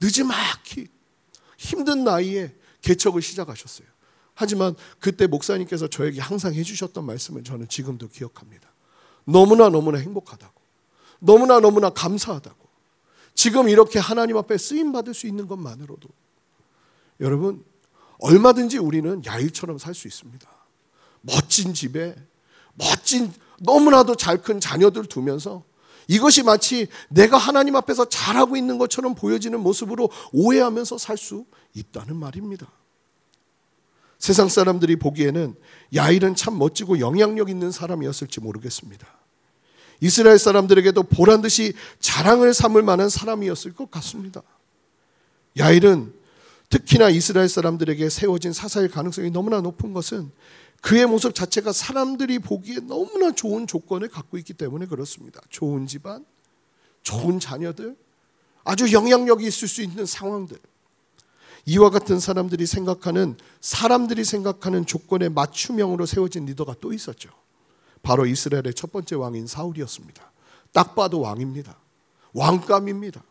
늦지막히 0.00 0.88
힘든 1.60 2.04
나이에 2.04 2.54
개척을 2.80 3.20
시작하셨어요. 3.20 3.86
하지만 4.34 4.74
그때 4.98 5.26
목사님께서 5.26 5.88
저에게 5.88 6.18
항상 6.18 6.54
해주셨던 6.54 7.04
말씀을 7.04 7.44
저는 7.44 7.68
지금도 7.68 8.08
기억합니다. 8.08 8.66
너무나 9.26 9.68
너무나 9.68 9.98
행복하다고. 9.98 10.58
너무나 11.18 11.60
너무나 11.60 11.90
감사하다고. 11.90 12.66
지금 13.34 13.68
이렇게 13.68 13.98
하나님 13.98 14.38
앞에 14.38 14.56
쓰임 14.56 14.90
받을 14.92 15.12
수 15.12 15.26
있는 15.26 15.46
것만으로도 15.46 16.08
여러분 17.20 17.62
얼마든지 18.20 18.78
우리는 18.78 19.22
야일처럼 19.26 19.76
살 19.76 19.94
수 19.94 20.08
있습니다. 20.08 20.48
멋진 21.20 21.74
집에 21.74 22.16
멋진 22.72 23.30
너무나도 23.58 24.14
잘 24.16 24.38
큰 24.40 24.60
자녀들 24.60 25.04
두면서 25.04 25.62
이것이 26.10 26.42
마치 26.42 26.88
내가 27.08 27.38
하나님 27.38 27.76
앞에서 27.76 28.08
잘하고 28.08 28.56
있는 28.56 28.78
것처럼 28.78 29.14
보여지는 29.14 29.60
모습으로 29.60 30.10
오해하면서 30.32 30.98
살 30.98 31.16
수 31.16 31.44
있다는 31.74 32.16
말입니다. 32.16 32.66
세상 34.18 34.48
사람들이 34.48 34.96
보기에는 34.96 35.54
야일은 35.94 36.34
참 36.34 36.58
멋지고 36.58 36.98
영향력 36.98 37.48
있는 37.48 37.70
사람이었을지 37.70 38.40
모르겠습니다. 38.40 39.06
이스라엘 40.00 40.38
사람들에게도 40.38 41.04
보란 41.04 41.42
듯이 41.42 41.74
자랑을 42.00 42.54
삼을 42.54 42.82
만한 42.82 43.08
사람이었을 43.08 43.74
것 43.74 43.90
같습니다. 43.92 44.42
야일은 45.58 46.12
특히나 46.70 47.10
이스라엘 47.10 47.48
사람들에게 47.48 48.08
세워진 48.08 48.52
사사일 48.52 48.88
가능성이 48.88 49.30
너무나 49.30 49.60
높은 49.60 49.92
것은 49.92 50.32
그의 50.80 51.06
모습 51.06 51.34
자체가 51.34 51.72
사람들이 51.72 52.38
보기에 52.38 52.76
너무나 52.80 53.32
좋은 53.32 53.66
조건을 53.66 54.08
갖고 54.08 54.38
있기 54.38 54.54
때문에 54.54 54.86
그렇습니다. 54.86 55.40
좋은 55.50 55.86
집안, 55.86 56.24
좋은 57.02 57.38
자녀들, 57.38 57.96
아주 58.64 58.92
영향력이 58.92 59.46
있을 59.46 59.68
수 59.68 59.82
있는 59.82 60.06
상황들. 60.06 60.58
이와 61.66 61.90
같은 61.90 62.18
사람들이 62.18 62.66
생각하는 62.66 63.36
사람들이 63.60 64.24
생각하는 64.24 64.86
조건에 64.86 65.28
맞춤형으로 65.28 66.06
세워진 66.06 66.46
리더가 66.46 66.76
또 66.80 66.92
있었죠. 66.92 67.30
바로 68.02 68.24
이스라엘의 68.24 68.74
첫 68.74 68.92
번째 68.92 69.16
왕인 69.16 69.46
사울이었습니다. 69.46 70.32
딱 70.72 70.94
봐도 70.94 71.20
왕입니다. 71.20 71.76
왕감입니다. 72.32 73.22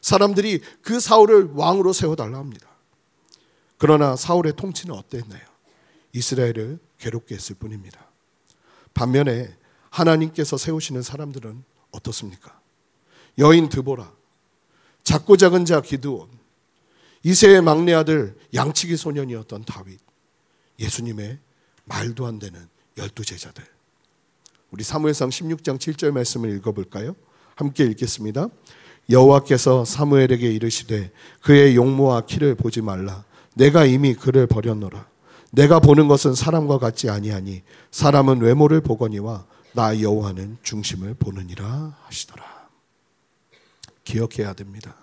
사람들이 0.00 0.62
그 0.80 1.00
사울을 1.00 1.50
왕으로 1.54 1.92
세워달라 1.92 2.38
합니다. 2.38 2.66
그러나 3.76 4.16
사울의 4.16 4.54
통치는 4.56 4.94
어땠나요? 4.94 5.47
이스라엘을 6.12 6.78
괴롭게 6.98 7.34
했을 7.34 7.54
뿐입니다. 7.56 8.06
반면에 8.94 9.54
하나님께서 9.90 10.56
세우시는 10.56 11.02
사람들은 11.02 11.62
어떻습니까? 11.90 12.60
여인 13.38 13.68
드보라, 13.68 14.12
작고 15.04 15.36
작은 15.36 15.64
자 15.64 15.80
기드온, 15.80 16.28
이세의 17.22 17.62
막내 17.62 17.94
아들 17.94 18.36
양치기 18.54 18.96
소년이었던 18.96 19.64
다윗, 19.64 20.00
예수님의 20.78 21.38
말도 21.84 22.26
안 22.26 22.38
되는 22.38 22.68
열두 22.96 23.24
제자들. 23.24 23.64
우리 24.70 24.84
사무엘상 24.84 25.30
16장 25.30 25.78
7절 25.78 26.10
말씀을 26.10 26.54
읽어볼까요? 26.56 27.16
함께 27.54 27.84
읽겠습니다. 27.84 28.48
여호와께서 29.10 29.84
사무엘에게 29.84 30.50
이르시되 30.52 31.10
그의 31.40 31.74
용모와 31.76 32.26
키를 32.26 32.54
보지 32.54 32.82
말라. 32.82 33.24
내가 33.54 33.84
이미 33.84 34.14
그를 34.14 34.46
버렸노라. 34.46 35.08
내가 35.50 35.80
보는 35.80 36.08
것은 36.08 36.34
사람과 36.34 36.78
같지 36.78 37.08
아니하니 37.08 37.62
사람은 37.90 38.40
외모를 38.40 38.80
보거니와 38.80 39.46
나 39.72 40.00
여호와는 40.00 40.58
중심을 40.62 41.14
보느니라 41.14 41.96
하시더라. 42.04 42.44
기억해야 44.04 44.54
됩니다. 44.54 44.94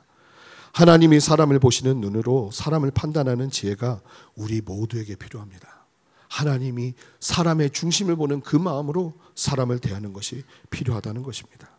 하나님이 0.74 1.20
사람을 1.20 1.60
보시는 1.60 2.02
눈으로 2.02 2.50
사람을 2.52 2.92
판단하는 2.92 3.50
지혜가 3.50 4.02
우리 4.36 4.62
모두에게 4.62 5.16
필요합니다. 5.16 5.86
하나님이 6.28 6.96
사람의 7.22 7.70
중심을 7.70 8.16
보는 8.18 8.42
그 8.42 8.58
마음으로 8.58 9.14
사람을 9.36 9.80
대하는 9.80 10.12
것이 10.12 10.44
필요하다는 10.70 11.24
것입니다. 11.24 11.70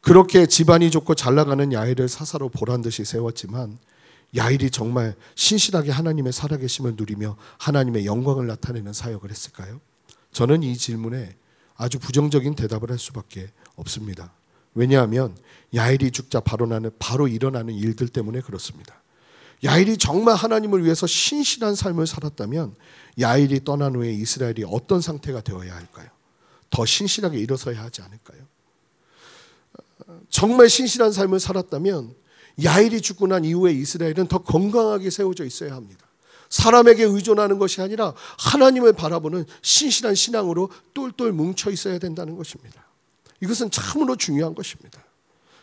그렇게 0.00 0.46
집안이 0.46 0.90
좋고 0.90 1.14
잘 1.14 1.34
나가는 1.34 1.72
야일을 1.72 2.08
사사로 2.08 2.48
보란 2.48 2.80
듯이 2.80 3.04
세웠지만 3.04 3.78
야일이 4.36 4.70
정말 4.70 5.14
신실하게 5.36 5.90
하나님의 5.90 6.32
살아계심을 6.32 6.94
누리며 6.96 7.36
하나님의 7.58 8.06
영광을 8.06 8.46
나타내는 8.46 8.92
사역을 8.92 9.30
했을까요? 9.30 9.80
저는 10.32 10.62
이 10.62 10.76
질문에 10.76 11.36
아주 11.76 11.98
부정적인 11.98 12.54
대답을 12.54 12.90
할 12.90 12.98
수밖에 12.98 13.50
없습니다. 13.76 14.32
왜냐하면 14.74 15.36
야일이 15.74 16.10
죽자 16.10 16.40
바로 16.40 16.66
나는 16.66 16.90
바로 16.98 17.28
일어나는 17.28 17.74
일들 17.74 18.08
때문에 18.08 18.40
그렇습니다. 18.40 19.00
야일이 19.62 19.96
정말 19.96 20.34
하나님을 20.34 20.84
위해서 20.84 21.06
신실한 21.06 21.74
삶을 21.74 22.06
살았다면 22.06 22.74
야일이 23.20 23.64
떠난 23.64 23.94
후에 23.94 24.12
이스라엘이 24.12 24.64
어떤 24.66 25.00
상태가 25.00 25.40
되어야 25.40 25.74
할까요? 25.74 26.08
더 26.70 26.84
신실하게 26.84 27.38
일어서야 27.38 27.82
하지 27.82 28.02
않을까요? 28.02 28.40
정말 30.28 30.68
신실한 30.68 31.12
삶을 31.12 31.38
살았다면 31.38 32.14
야일이 32.62 33.00
죽고 33.00 33.26
난 33.26 33.44
이후에 33.44 33.72
이스라엘은 33.72 34.28
더 34.28 34.38
건강하게 34.38 35.10
세워져 35.10 35.44
있어야 35.44 35.74
합니다. 35.74 36.06
사람에게 36.50 37.02
의존하는 37.04 37.58
것이 37.58 37.80
아니라 37.82 38.14
하나님을 38.38 38.92
바라보는 38.92 39.44
신실한 39.62 40.14
신앙으로 40.14 40.70
똘똘 40.92 41.32
뭉쳐 41.32 41.70
있어야 41.70 41.98
된다는 41.98 42.36
것입니다. 42.36 42.86
이것은 43.40 43.70
참으로 43.70 44.14
중요한 44.16 44.54
것입니다. 44.54 45.02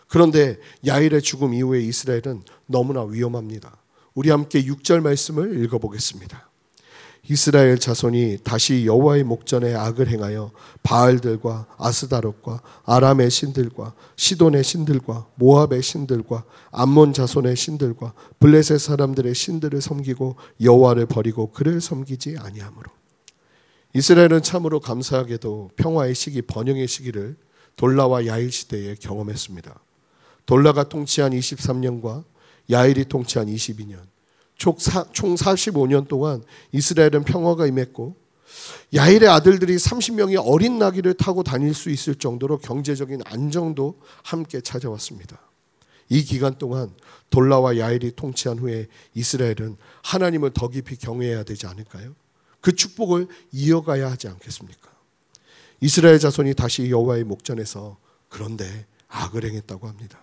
그런데 0.08 0.60
야일의 0.86 1.22
죽음 1.22 1.54
이후에 1.54 1.80
이스라엘은 1.82 2.44
너무나 2.66 3.04
위험합니다. 3.04 3.78
우리 4.14 4.30
함께 4.30 4.62
6절 4.64 5.02
말씀을 5.02 5.64
읽어보겠습니다. 5.64 6.51
이스라엘 7.32 7.80
자손이 7.80 8.40
다시 8.44 8.86
여호와의 8.86 9.24
목전에 9.24 9.74
악을 9.74 10.10
행하여 10.10 10.52
바알들과 10.84 11.66
아스다롯과 11.78 12.62
아람의 12.84 13.32
신들과 13.32 13.94
시돈의 14.18 14.66
신들과 14.66 15.28
모압의 15.36 15.82
신들과 15.82 16.44
암몬 16.72 17.14
자손의 17.14 17.56
신들과 17.56 18.14
블레셋 18.42 18.82
사람들의 18.82 19.34
신들을 19.34 19.80
섬기고 19.80 20.36
여호와를 20.60 21.06
버리고 21.06 21.54
그를 21.54 21.80
섬기지 21.80 22.36
아니하므로 22.38 22.92
이스라엘은 23.94 24.44
참으로 24.44 24.82
감사하게도 24.82 25.72
평화의 25.78 26.16
시기 26.16 26.42
번영의 26.42 26.86
시기를 26.90 27.38
돌라와 27.78 28.26
야일 28.26 28.52
시대에 28.52 28.96
경험했습니다. 28.96 29.80
돌라가 30.46 30.90
통치한 30.90 31.32
23년과 31.32 32.26
야일이 32.70 33.06
통치한 33.06 33.48
22년 33.48 34.11
총 34.62 34.76
45년 34.76 36.08
동안 36.08 36.44
이스라엘은 36.72 37.24
평화가 37.24 37.66
임했고 37.66 38.16
야일의 38.94 39.28
아들들이 39.28 39.76
30명의 39.76 40.40
어린 40.46 40.78
나귀를 40.78 41.16
타고 41.16 41.42
다닐 41.42 41.74
수 41.74 41.90
있을 41.90 42.14
정도로 42.14 42.60
경제적인 42.60 43.22
안정도 43.26 44.00
함께 44.24 44.62
찾아왔습니다. 44.62 45.40
이 46.10 46.24
기간 46.24 46.58
동안 46.60 46.94
돌라와 47.32 47.78
야일이 47.78 48.12
통치한 48.16 48.60
후에 48.60 48.88
이스라엘은 49.16 49.78
하나님을 50.04 50.52
더 50.52 50.68
깊이 50.68 50.96
경외해야 50.96 51.44
되지 51.44 51.66
않을까요? 51.66 52.14
그 52.60 52.76
축복을 52.76 53.28
이어가야 53.54 54.12
하지 54.12 54.28
않겠습니까? 54.28 54.92
이스라엘 55.80 56.20
자손이 56.20 56.54
다시 56.54 56.92
여호와의 56.92 57.24
목전에서 57.24 57.98
그런데 58.30 58.86
악을 59.08 59.44
행했다고 59.46 59.88
합니다. 59.88 60.20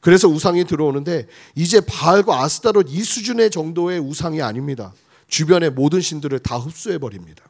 그래서 0.00 0.28
우상이 0.28 0.64
들어오는데 0.64 1.26
이제 1.54 1.80
바알과 1.80 2.42
아스타롯 2.42 2.86
이 2.90 3.02
수준의 3.02 3.50
정도의 3.50 3.98
우상이 3.98 4.42
아닙니다. 4.42 4.92
주변의 5.28 5.70
모든 5.70 6.00
신들을 6.00 6.38
다 6.40 6.56
흡수해 6.56 6.98
버립니다. 6.98 7.42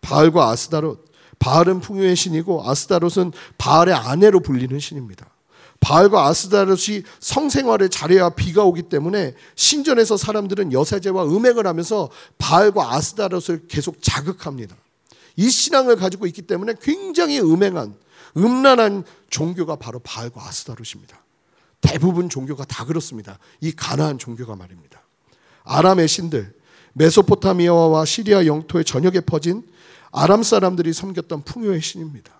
바알과 0.00 0.48
아스타롯, 0.48 1.04
바알은 1.38 1.80
풍요의 1.80 2.16
신이고 2.16 2.68
아스타롯은 2.68 3.32
바알의 3.58 3.94
아내로 3.94 4.40
불리는 4.40 4.78
신입니다. 4.78 5.28
바알과 5.80 6.26
아스타롯이 6.26 7.02
성생활을 7.18 7.88
잘해야 7.88 8.30
비가 8.30 8.62
오기 8.62 8.82
때문에 8.82 9.34
신전에서 9.56 10.16
사람들은 10.16 10.72
여세제와 10.72 11.24
음행을 11.24 11.66
하면서 11.66 12.08
바알과 12.38 12.94
아스타롯을 12.94 13.66
계속 13.68 14.00
자극합니다. 14.00 14.76
이 15.36 15.50
신앙을 15.50 15.96
가지고 15.96 16.26
있기 16.26 16.42
때문에 16.42 16.74
굉장히 16.80 17.40
음행한 17.40 17.96
음란한 18.36 19.04
종교가 19.28 19.76
바로 19.76 19.98
바알과 19.98 20.46
아스타롯입니다. 20.46 21.20
대부분 21.82 22.30
종교가 22.30 22.64
다 22.64 22.86
그렇습니다. 22.86 23.38
이 23.60 23.72
가나안 23.72 24.16
종교가 24.16 24.56
말입니다. 24.56 25.02
아람의 25.64 26.08
신들, 26.08 26.54
메소포타미아와 26.94 28.04
시리아 28.06 28.46
영토의 28.46 28.84
전역에 28.84 29.20
퍼진 29.20 29.62
아람 30.10 30.42
사람들이 30.42 30.92
섬겼던 30.92 31.42
풍요의 31.42 31.82
신입니다. 31.82 32.32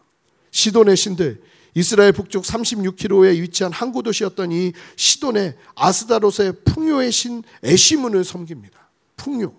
시돈의 0.50 0.96
신들, 0.96 1.42
이스라엘 1.74 2.12
북쪽 2.12 2.44
36km에 2.44 3.40
위치한 3.40 3.72
항구 3.72 4.02
도시였던 4.02 4.52
이 4.52 4.72
시돈의 4.96 5.57
아스다롯의 5.74 6.64
풍요의 6.64 7.11
신 7.11 7.42
에시문을 7.62 8.24
섬깁니다. 8.24 8.90
풍요. 9.16 9.55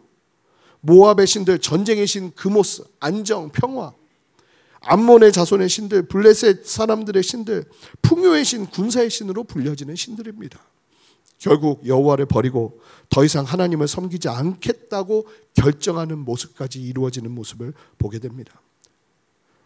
모압의 0.81 1.25
신들, 1.27 1.59
전쟁의 1.59 2.05
신 2.07 2.31
그모스, 2.35 2.83
안정, 2.99 3.49
평화. 3.49 3.93
암몬의 4.85 5.31
자손의 5.31 5.69
신들, 5.69 6.07
블레셋 6.07 6.65
사람들의 6.65 7.23
신들, 7.23 7.65
풍요의 8.01 8.43
신, 8.43 8.65
군사의 8.65 9.09
신으로 9.09 9.45
불려지는 9.45 9.95
신들입니다. 9.95 10.59
결국 11.39 11.85
여호와를 11.85 12.25
버리고 12.25 12.79
더 13.09 13.25
이상 13.25 13.43
하나님을 13.43 13.87
섬기지 13.87 14.29
않겠다고 14.29 15.27
결정하는 15.53 16.19
모습까지 16.19 16.81
이루어지는 16.81 17.31
모습을 17.31 17.73
보게 17.97 18.19
됩니다. 18.19 18.61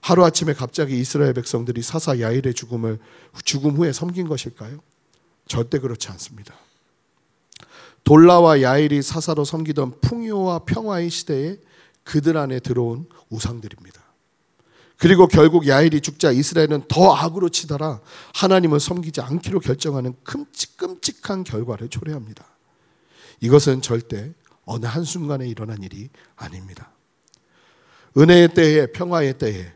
하루 0.01 0.23
아침에 0.23 0.53
갑자기 0.53 0.99
이스라엘 0.99 1.33
백성들이 1.33 1.81
사사 1.81 2.19
야일의 2.19 2.53
죽음을 2.53 2.99
죽음 3.43 3.75
후에 3.75 3.91
섬긴 3.91 4.27
것일까요? 4.27 4.79
절대 5.47 5.79
그렇지 5.79 6.09
않습니다. 6.09 6.55
돌라와 8.03 8.61
야일이 8.61 9.01
사사로 9.01 9.43
섬기던 9.43 9.99
풍요와 10.01 10.59
평화의 10.59 11.09
시대에 11.09 11.57
그들 12.03 12.37
안에 12.37 12.59
들어온 12.59 13.05
우상들입니다. 13.29 14.06
그리고 14.97 15.27
결국 15.27 15.67
야일이 15.67 16.01
죽자 16.01 16.31
이스라엘은 16.31 16.83
더 16.87 17.13
악으로 17.13 17.49
치달아 17.49 18.01
하나님을 18.33 18.79
섬기지 18.79 19.21
않기로 19.21 19.59
결정하는 19.59 20.15
끔찍끔찍한 20.23 21.43
결과를 21.43 21.89
초래합니다. 21.89 22.45
이것은 23.39 23.81
절대 23.81 24.33
어느 24.65 24.85
한순간에 24.85 25.47
일어난 25.47 25.83
일이 25.83 26.09
아닙니다. 26.35 26.91
은혜의 28.17 28.53
때에 28.55 28.87
평화의 28.87 29.37
때에 29.37 29.71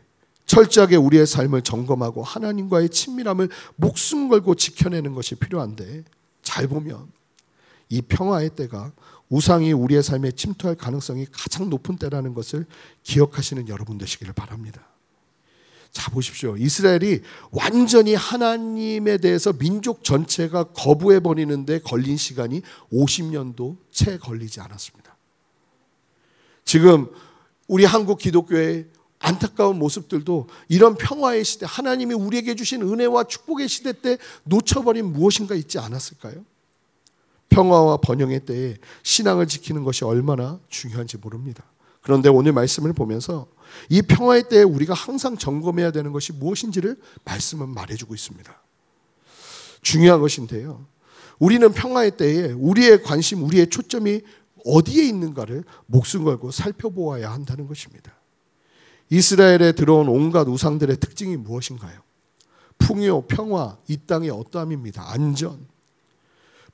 철저하게 0.46 0.96
우리의 0.96 1.26
삶을 1.26 1.62
점검하고 1.62 2.24
하나님과의 2.24 2.88
친밀함을 2.90 3.48
목숨 3.76 4.28
걸고 4.28 4.56
지켜내는 4.56 5.14
것이 5.14 5.36
필요한데 5.36 6.02
잘 6.42 6.66
보면 6.66 7.10
이 7.88 8.02
평화의 8.02 8.50
때가 8.56 8.92
우상이 9.28 9.72
우리의 9.72 10.02
삶에 10.02 10.32
침투할 10.32 10.74
가능성이 10.74 11.26
가장 11.30 11.70
높은 11.70 11.96
때라는 11.96 12.34
것을 12.34 12.66
기억하시는 13.04 13.68
여러분 13.68 13.96
되시기를 13.96 14.34
바랍니다. 14.34 14.91
자 15.92 16.10
보십시오. 16.10 16.56
이스라엘이 16.56 17.20
완전히 17.50 18.14
하나님에 18.14 19.18
대해서 19.18 19.52
민족 19.52 20.02
전체가 20.02 20.64
거부해 20.64 21.20
버리는데 21.20 21.80
걸린 21.80 22.16
시간이 22.16 22.62
50년도 22.90 23.76
채 23.90 24.16
걸리지 24.16 24.60
않았습니다. 24.60 25.14
지금 26.64 27.08
우리 27.68 27.84
한국 27.84 28.18
기독교의 28.18 28.86
안타까운 29.18 29.78
모습들도 29.78 30.48
이런 30.68 30.96
평화의 30.96 31.44
시대, 31.44 31.66
하나님이 31.68 32.14
우리에게 32.14 32.54
주신 32.54 32.82
은혜와 32.82 33.24
축복의 33.24 33.68
시대 33.68 33.92
때 33.92 34.18
놓쳐버린 34.44 35.12
무엇인가 35.12 35.54
있지 35.54 35.78
않았을까요? 35.78 36.44
평화와 37.50 37.98
번영의 37.98 38.46
때에 38.46 38.78
신앙을 39.02 39.46
지키는 39.46 39.84
것이 39.84 40.04
얼마나 40.04 40.58
중요한지 40.68 41.18
모릅니다. 41.18 41.62
그런데 42.00 42.28
오늘 42.28 42.52
말씀을 42.52 42.92
보면서 42.94 43.46
이 43.88 44.02
평화의 44.02 44.48
때에 44.48 44.62
우리가 44.62 44.94
항상 44.94 45.36
점검해야 45.36 45.90
되는 45.90 46.12
것이 46.12 46.32
무엇인지를 46.32 46.96
말씀은 47.24 47.68
말해주고 47.68 48.14
있습니다. 48.14 48.62
중요한 49.82 50.20
것인데요. 50.20 50.86
우리는 51.38 51.72
평화의 51.72 52.16
때에 52.16 52.52
우리의 52.52 53.02
관심, 53.02 53.42
우리의 53.44 53.68
초점이 53.68 54.22
어디에 54.64 55.04
있는가를 55.04 55.64
목숨 55.86 56.24
걸고 56.24 56.50
살펴보아야 56.50 57.32
한다는 57.32 57.66
것입니다. 57.66 58.12
이스라엘에 59.10 59.72
들어온 59.72 60.08
온갖 60.08 60.48
우상들의 60.48 60.98
특징이 60.98 61.36
무엇인가요? 61.36 62.00
풍요, 62.78 63.26
평화, 63.26 63.76
이 63.88 63.98
땅의 64.06 64.30
어떠함입니다. 64.30 65.12
안전. 65.12 65.66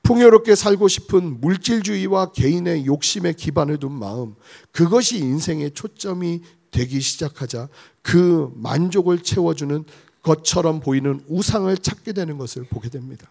풍요롭게 0.03 0.55
살고 0.55 0.87
싶은 0.87 1.41
물질주의와 1.41 2.31
개인의 2.31 2.85
욕심에 2.85 3.33
기반을 3.33 3.77
둔 3.77 3.91
마음, 3.91 4.35
그것이 4.71 5.17
인생의 5.17 5.71
초점이 5.71 6.41
되기 6.71 6.99
시작하자 6.99 7.69
그 8.01 8.51
만족을 8.55 9.23
채워주는 9.23 9.85
것처럼 10.21 10.79
보이는 10.79 11.23
우상을 11.27 11.75
찾게 11.77 12.13
되는 12.13 12.37
것을 12.37 12.63
보게 12.63 12.89
됩니다. 12.89 13.29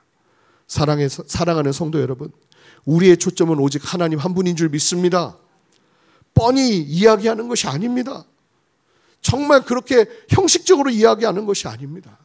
사랑해서, 0.66 1.24
사랑하는 1.26 1.72
성도 1.72 2.00
여러분, 2.00 2.30
우리의 2.84 3.16
초점은 3.18 3.58
오직 3.58 3.82
하나님 3.84 4.18
한 4.18 4.34
분인 4.34 4.56
줄 4.56 4.68
믿습니다. 4.68 5.36
뻔히 6.34 6.78
이야기하는 6.78 7.48
것이 7.48 7.66
아닙니다. 7.66 8.24
정말 9.20 9.64
그렇게 9.64 10.06
형식적으로 10.28 10.90
이야기하는 10.90 11.46
것이 11.46 11.66
아닙니다. 11.68 12.18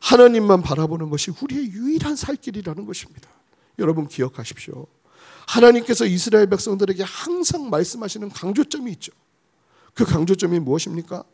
하나님만 0.00 0.62
바라보는 0.62 1.10
것이 1.10 1.32
우리의 1.40 1.70
유일한 1.70 2.16
살 2.16 2.36
길이라는 2.36 2.84
것입니다. 2.84 3.28
여러분 3.78 4.08
기억하십시오. 4.08 4.86
하나님께서 5.46 6.06
이스라엘 6.06 6.48
백성들에게 6.48 7.02
항상 7.04 7.70
말씀하시는 7.70 8.28
강조점이 8.30 8.90
있죠. 8.92 9.12
그 9.96 10.04
강조점이 10.04 10.60
무엇입니까? 10.60 11.24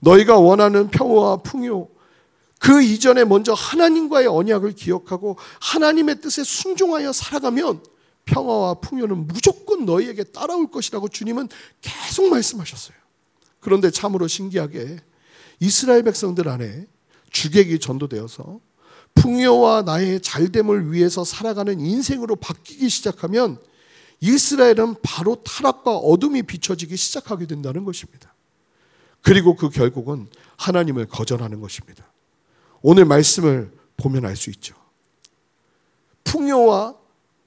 너희가 0.00 0.36
원하는 0.36 0.90
평화와 0.90 1.38
풍요, 1.38 1.88
그 2.58 2.82
이전에 2.82 3.24
먼저 3.24 3.52
하나님과의 3.52 4.26
언약을 4.26 4.72
기억하고 4.72 5.36
하나님의 5.60 6.20
뜻에 6.20 6.44
순종하여 6.44 7.12
살아가면 7.12 7.82
평화와 8.24 8.74
풍요는 8.74 9.28
무조건 9.28 9.84
너희에게 9.86 10.24
따라올 10.24 10.70
것이라고 10.70 11.08
주님은 11.08 11.48
계속 11.80 12.28
말씀하셨어요. 12.28 12.96
그런데 13.60 13.90
참으로 13.90 14.26
신기하게 14.26 14.98
이스라엘 15.60 16.02
백성들 16.02 16.48
안에 16.48 16.86
주객이 17.30 17.78
전도되어서 17.78 18.60
풍요와 19.14 19.82
나의 19.82 20.20
잘됨을 20.20 20.92
위해서 20.92 21.24
살아가는 21.24 21.78
인생으로 21.78 22.36
바뀌기 22.36 22.88
시작하면 22.88 23.58
이스라엘은 24.22 24.96
바로 25.02 25.42
타락과 25.42 25.96
어둠이 25.96 26.44
비춰지기 26.44 26.96
시작하게 26.96 27.46
된다는 27.46 27.84
것입니다. 27.84 28.32
그리고 29.20 29.56
그 29.56 29.68
결국은 29.68 30.28
하나님을 30.56 31.06
거절하는 31.06 31.60
것입니다. 31.60 32.06
오늘 32.82 33.04
말씀을 33.04 33.72
보면 33.96 34.24
알 34.24 34.36
수 34.36 34.50
있죠. 34.50 34.74
풍요와 36.24 36.94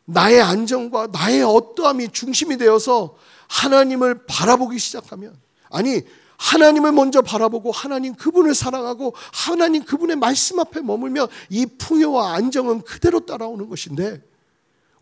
나의 0.03 0.41
안정과 0.41 1.07
나의 1.07 1.43
어떠함이 1.43 2.09
중심이 2.11 2.57
되어서 2.57 3.17
하나님을 3.47 4.25
바라보기 4.25 4.77
시작하면 4.77 5.35
아니 5.71 6.01
하나님을 6.37 6.91
먼저 6.91 7.21
바라보고 7.21 7.71
하나님 7.71 8.13
그분을 8.15 8.53
사랑하고 8.53 9.13
하나님 9.31 9.85
그분의 9.85 10.17
말씀 10.17 10.59
앞에 10.59 10.81
머물며 10.81 11.29
이 11.49 11.65
풍요와 11.65 12.33
안정은 12.33 12.81
그대로 12.81 13.25
따라오는 13.25 13.69
것인데 13.69 14.21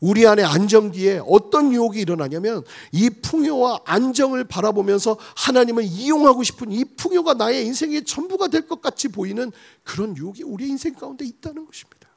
우리 0.04 0.28
안에 0.28 0.44
안정기에 0.44 1.22
어떤 1.26 1.72
유혹이 1.72 2.02
일어나냐면 2.02 2.66
이 2.92 3.10
풍요와 3.10 3.84
안정을 3.86 4.44
바라보면서 4.44 5.18
하나님을 5.38 5.86
이용하고 5.86 6.44
싶은 6.44 6.74
이 6.74 6.84
풍요가 6.84 7.36
나의 7.36 7.66
인생의 7.68 8.04
전부가 8.04 8.50
될 8.50 8.68
것 8.68 8.82
같이 8.82 9.08
보이는 9.08 9.50
그런 9.84 10.18
유혹이 10.18 10.44
우리 10.44 10.68
인생 10.68 10.94
가운데 10.94 11.24
있다는 11.24 11.66
것입니다. 11.66 12.10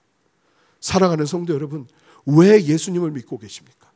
사랑하는 0.81 1.27
성도 1.27 1.55
여러분, 1.55 1.87
왜 2.25 2.61
예수님을 2.64 3.12
믿고 3.12 3.38
계십니까? 3.38 3.88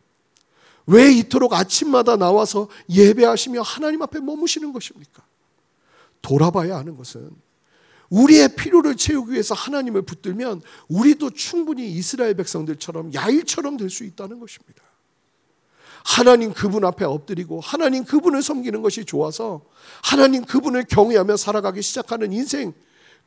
왜 0.86 1.10
이토록 1.12 1.52
아침마다 1.52 2.16
나와서 2.16 2.68
예배하시며 2.88 3.62
하나님 3.62 4.02
앞에 4.02 4.20
머무시는 4.20 4.72
것입니까? 4.72 5.24
돌아봐야 6.22 6.76
하는 6.76 6.96
것은 6.96 7.30
우리의 8.10 8.56
필요를 8.56 8.96
채우기 8.96 9.32
위해서 9.32 9.54
하나님을 9.54 10.02
붙들면 10.02 10.62
우리도 10.88 11.30
충분히 11.30 11.90
이스라엘 11.90 12.34
백성들처럼 12.34 13.14
야일처럼 13.14 13.76
될 13.76 13.88
수 13.90 14.04
있다는 14.04 14.40
것입니다. 14.40 14.82
하나님 16.04 16.52
그분 16.52 16.84
앞에 16.84 17.04
엎드리고 17.04 17.60
하나님 17.60 18.04
그분을 18.04 18.42
섬기는 18.42 18.82
것이 18.82 19.04
좋아서 19.04 19.62
하나님 20.02 20.44
그분을 20.44 20.84
경외하며 20.84 21.36
살아가기 21.36 21.82
시작하는 21.82 22.32
인생, 22.32 22.72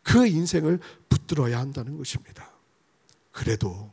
그 0.02 0.26
인생을 0.26 0.80
붙들어야 1.08 1.60
한다는 1.60 1.98
것입니다. 1.98 2.52
그래도 3.32 3.91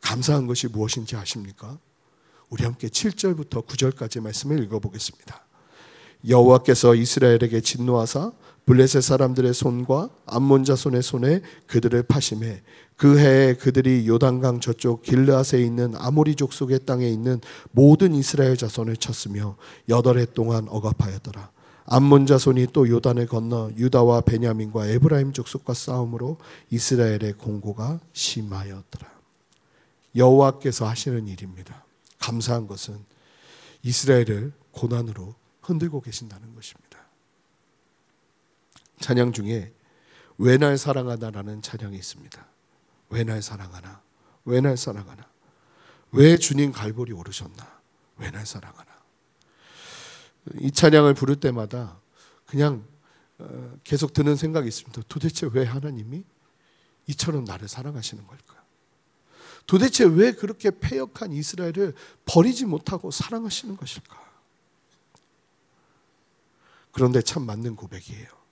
감사한 0.00 0.46
것이 0.46 0.68
무엇인지 0.68 1.16
아십니까? 1.16 1.78
우리 2.50 2.64
함께 2.64 2.88
7절부터 2.88 3.66
9절까지 3.66 4.20
말씀을 4.20 4.62
읽어보겠습니다. 4.64 5.44
여호와께서 6.28 6.94
이스라엘에게 6.94 7.60
진노하사 7.60 8.32
블레셋 8.66 9.02
사람들의 9.02 9.52
손과 9.52 10.08
암몬 10.26 10.64
자손의 10.64 11.02
손에 11.02 11.42
그들을 11.66 12.02
파심해 12.04 12.62
그 12.96 13.18
해에 13.18 13.54
그들이 13.54 14.08
요단강 14.08 14.60
저쪽 14.60 15.02
길르앗에 15.02 15.60
있는 15.60 15.94
아모리 15.96 16.34
족속의 16.36 16.86
땅에 16.86 17.08
있는 17.08 17.40
모든 17.72 18.14
이스라엘 18.14 18.56
자손을 18.56 18.96
쳤으며 18.96 19.56
여덟 19.88 20.18
해 20.18 20.24
동안 20.26 20.66
억압하였더라. 20.68 21.50
암몬 21.86 22.26
자손이 22.26 22.68
또 22.72 22.88
요단을 22.88 23.26
건너 23.26 23.70
유다와 23.76 24.22
베냐민과 24.22 24.86
에브라임 24.86 25.32
족속과 25.32 25.74
싸움으로 25.74 26.38
이스라엘의 26.70 27.34
공고가 27.36 28.00
심하였더라. 28.14 29.12
여호와께서 30.16 30.88
하시는 30.88 31.26
일입니다. 31.28 31.84
감사한 32.18 32.66
것은 32.66 32.96
이스라엘을 33.82 34.52
고난으로 34.70 35.34
흔들고 35.60 36.00
계신다는 36.00 36.54
것입니다. 36.54 36.93
찬양 39.00 39.32
중에 39.32 39.72
왜 40.38 40.56
날 40.58 40.76
사랑하나라는 40.78 41.62
찬양이 41.62 41.96
있습니다. 41.96 42.46
왜 43.10 43.24
날 43.24 43.42
사랑하나? 43.42 44.02
왜 44.44 44.60
날 44.60 44.76
사랑하나? 44.76 45.24
왜 46.12 46.36
주님 46.36 46.72
갈보리 46.72 47.12
오르셨나? 47.12 47.80
왜 48.16 48.30
날 48.30 48.44
사랑하나? 48.46 48.92
이 50.60 50.70
찬양을 50.70 51.14
부를 51.14 51.36
때마다 51.36 51.98
그냥 52.46 52.84
어, 53.38 53.76
계속 53.82 54.12
드는 54.12 54.36
생각이 54.36 54.68
있습니다. 54.68 55.02
도대체 55.08 55.48
왜 55.52 55.64
하나님이 55.64 56.24
이처럼 57.06 57.44
나를 57.44 57.68
사랑하시는 57.68 58.26
걸까? 58.26 58.62
도대체 59.66 60.04
왜 60.04 60.32
그렇게 60.32 60.70
패역한 60.70 61.32
이스라엘을 61.32 61.94
버리지 62.26 62.66
못하고 62.66 63.10
사랑하시는 63.10 63.76
것일까? 63.76 64.22
그런데 66.92 67.22
참 67.22 67.44
맞는 67.46 67.74
고백이에요. 67.76 68.43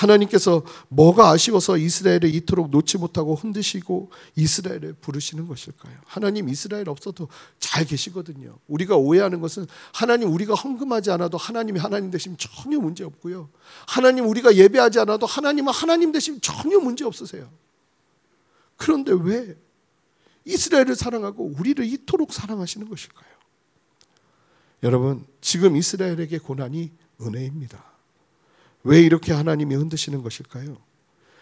하나님께서 0.00 0.62
뭐가 0.88 1.30
아쉬워서 1.30 1.76
이스라엘을 1.76 2.34
이토록 2.34 2.70
놓지 2.70 2.98
못하고 2.98 3.34
흔드시고 3.34 4.10
이스라엘을 4.36 4.94
부르시는 4.94 5.46
것일까요? 5.46 5.94
하나님 6.06 6.48
이스라엘 6.48 6.88
없어도 6.88 7.28
잘 7.58 7.84
계시거든요. 7.84 8.58
우리가 8.68 8.96
오해하는 8.96 9.40
것은 9.40 9.66
하나님 9.92 10.32
우리가 10.32 10.54
헌금하지 10.54 11.10
않아도 11.12 11.36
하나님이 11.36 11.78
하나님 11.78 12.10
되시면 12.10 12.38
전혀 12.38 12.78
문제 12.78 13.04
없고요. 13.04 13.50
하나님 13.86 14.26
우리가 14.26 14.56
예배하지 14.56 15.00
않아도 15.00 15.26
하나님은 15.26 15.72
하나님 15.72 16.12
되시면 16.12 16.40
전혀 16.40 16.78
문제 16.78 17.04
없으세요. 17.04 17.50
그런데 18.76 19.12
왜 19.12 19.56
이스라엘을 20.46 20.96
사랑하고 20.96 21.54
우리를 21.58 21.84
이토록 21.84 22.32
사랑하시는 22.32 22.88
것일까요? 22.88 23.30
여러분, 24.82 25.26
지금 25.42 25.76
이스라엘에게 25.76 26.38
고난이 26.38 26.90
은혜입니다. 27.20 27.89
왜 28.82 29.00
이렇게 29.00 29.32
하나님이 29.32 29.74
흔드시는 29.74 30.22
것일까요? 30.22 30.76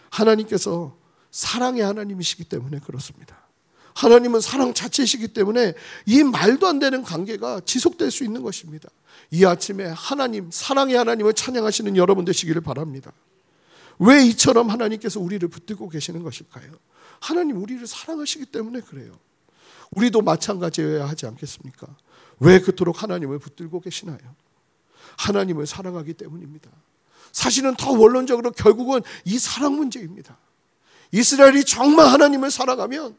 하나님께서 0.09 0.97
사랑의 1.31 1.81
하나님이시기 1.81 2.45
때문에 2.45 2.79
그렇습니다. 2.79 3.37
하나님은 3.95 4.39
사랑 4.39 4.73
자체이시기 4.73 5.29
때문에 5.29 5.73
이 6.05 6.23
말도 6.23 6.67
안 6.67 6.79
되는 6.79 7.03
관계가 7.03 7.61
지속될 7.65 8.11
수 8.11 8.23
있는 8.23 8.41
것입니다. 8.41 8.89
이 9.31 9.45
아침에 9.45 9.85
하나님, 9.85 10.49
사랑의 10.51 10.95
하나님을 10.95 11.33
찬양하시는 11.33 11.97
여러분 11.97 12.25
되시기를 12.25 12.61
바랍니다. 12.61 13.11
왜 13.99 14.25
이처럼 14.25 14.69
하나님께서 14.69 15.19
우리를 15.19 15.45
붙들고 15.49 15.89
계시는 15.89 16.23
것일까요? 16.23 16.71
하나님 17.19 17.61
우리를 17.61 17.85
사랑하시기 17.85 18.45
때문에 18.45 18.81
그래요. 18.81 19.11
우리도 19.91 20.21
마찬가지여야 20.21 21.07
하지 21.07 21.25
않겠습니까? 21.25 21.87
왜 22.39 22.59
그토록 22.59 23.03
하나님을 23.03 23.39
붙들고 23.39 23.81
계시나요? 23.81 24.17
하나님을 25.17 25.67
사랑하기 25.67 26.13
때문입니다. 26.13 26.69
사실은 27.31 27.75
더 27.75 27.91
원론적으로 27.91 28.51
결국은 28.51 29.01
이 29.25 29.37
사랑 29.37 29.75
문제입니다. 29.75 30.37
이스라엘이 31.11 31.63
정말 31.63 32.07
하나님을 32.07 32.51
사랑하면 32.51 33.17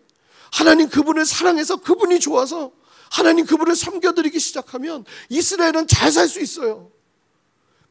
하나님 0.52 0.88
그분을 0.88 1.24
사랑해서 1.26 1.76
그분이 1.76 2.20
좋아서 2.20 2.72
하나님 3.10 3.46
그분을 3.46 3.74
섬겨드리기 3.74 4.38
시작하면 4.38 5.04
이스라엘은 5.28 5.86
잘 5.88 6.12
살 6.12 6.28
수 6.28 6.40
있어요. 6.40 6.90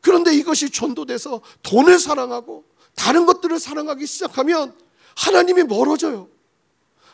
그런데 0.02 0.34
이것이 0.34 0.70
전도돼서 0.70 1.42
돈을 1.64 2.00
사랑하고 2.00 2.64
다른 2.96 3.26
것들을 3.26 3.60
사랑하기 3.60 4.06
시작하면 4.06 4.74
하나님이 5.16 5.64
멀어져요. 5.64 6.30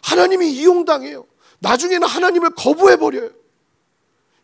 하나님이 0.04 0.52
이용당해요. 0.52 1.26
나중에는 1.60 2.08
하나님을 2.08 2.52
거부해버려요. 2.52 3.32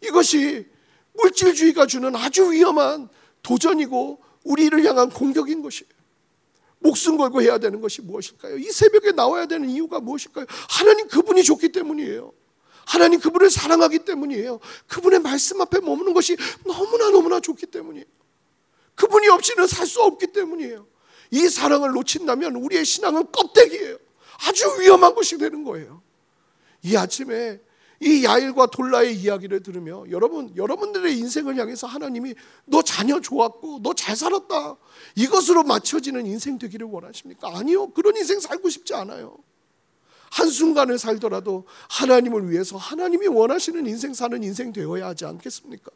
이것이 0.04 0.68
물질주의가 1.14 1.86
주는 1.86 2.16
아주 2.16 2.52
위험한 2.52 3.10
도전이고 3.44 4.24
우리를 4.44 4.84
향한 4.86 5.10
공격인 5.10 5.62
것이에요. 5.62 5.90
목숨 6.80 7.18
걸고 7.18 7.42
해야 7.42 7.58
되는 7.60 7.80
것이 7.80 8.02
무엇일까요? 8.02 8.58
이 8.58 8.64
새벽에 8.72 9.12
나와야 9.12 9.46
되는 9.46 9.70
이유가 9.70 10.00
무엇일까요? 10.00 10.46
하나님 10.70 11.08
그분이 11.08 11.44
좋기 11.44 11.72
때문이에요. 11.72 12.34
하나님 12.86 13.20
그분을 13.20 13.52
사랑하기 13.52 14.00
때문이에요. 14.00 14.60
그분의 14.88 15.20
말씀 15.20 15.62
앞에 15.62 15.80
머무는 15.80 16.14
것이 16.14 16.36
너무나 16.66 17.10
너무나 17.12 17.40
좋기 17.40 17.68
때문이에요. 17.68 18.06
그분이 18.96 19.28
없이는 19.30 19.68
살 19.68 19.86
수 19.88 20.02
없기 20.02 20.28
때문이에요. 20.28 20.88
이 21.32 21.48
사랑을 21.48 21.92
놓친다면 21.92 22.56
우리의 22.56 22.84
신앙은 22.84 23.32
껍데기예요. 23.32 23.98
아주 24.48 24.66
위험한 24.80 25.14
것이 25.16 25.38
되는 25.38 25.64
거예요. 25.64 26.02
이 26.84 26.96
아침에 26.96 27.62
이 28.02 28.24
야일과 28.26 28.66
돌라의 28.66 29.16
이야기를 29.16 29.62
들으며 29.62 30.04
여러분 30.10 30.52
여러분들의 30.56 31.18
인생을 31.20 31.56
향해서 31.56 31.86
하나님이 31.88 32.34
너 32.66 32.82
자녀 32.82 33.22
좋았고 33.22 33.80
너 33.84 33.94
잘 33.94 34.16
살았다 34.16 34.78
이것으로 35.16 35.64
맞춰지는 35.64 36.26
인생 36.26 36.58
되기를 36.58 36.88
원하십니까? 36.88 37.56
아니요 37.56 37.92
그런 37.92 38.16
인생 38.18 38.40
살고 38.40 38.70
싶지 38.70 38.96
않아요. 38.96 39.38
한 40.32 40.50
순간을 40.50 40.98
살더라도 40.98 41.68
하나님을 41.90 42.50
위해서 42.50 42.78
하나님이 42.78 43.28
원하시는 43.28 43.86
인생 43.86 44.14
사는 44.14 44.42
인생 44.42 44.72
되어야 44.74 45.08
하지 45.08 45.26
않겠습니까? 45.26 45.92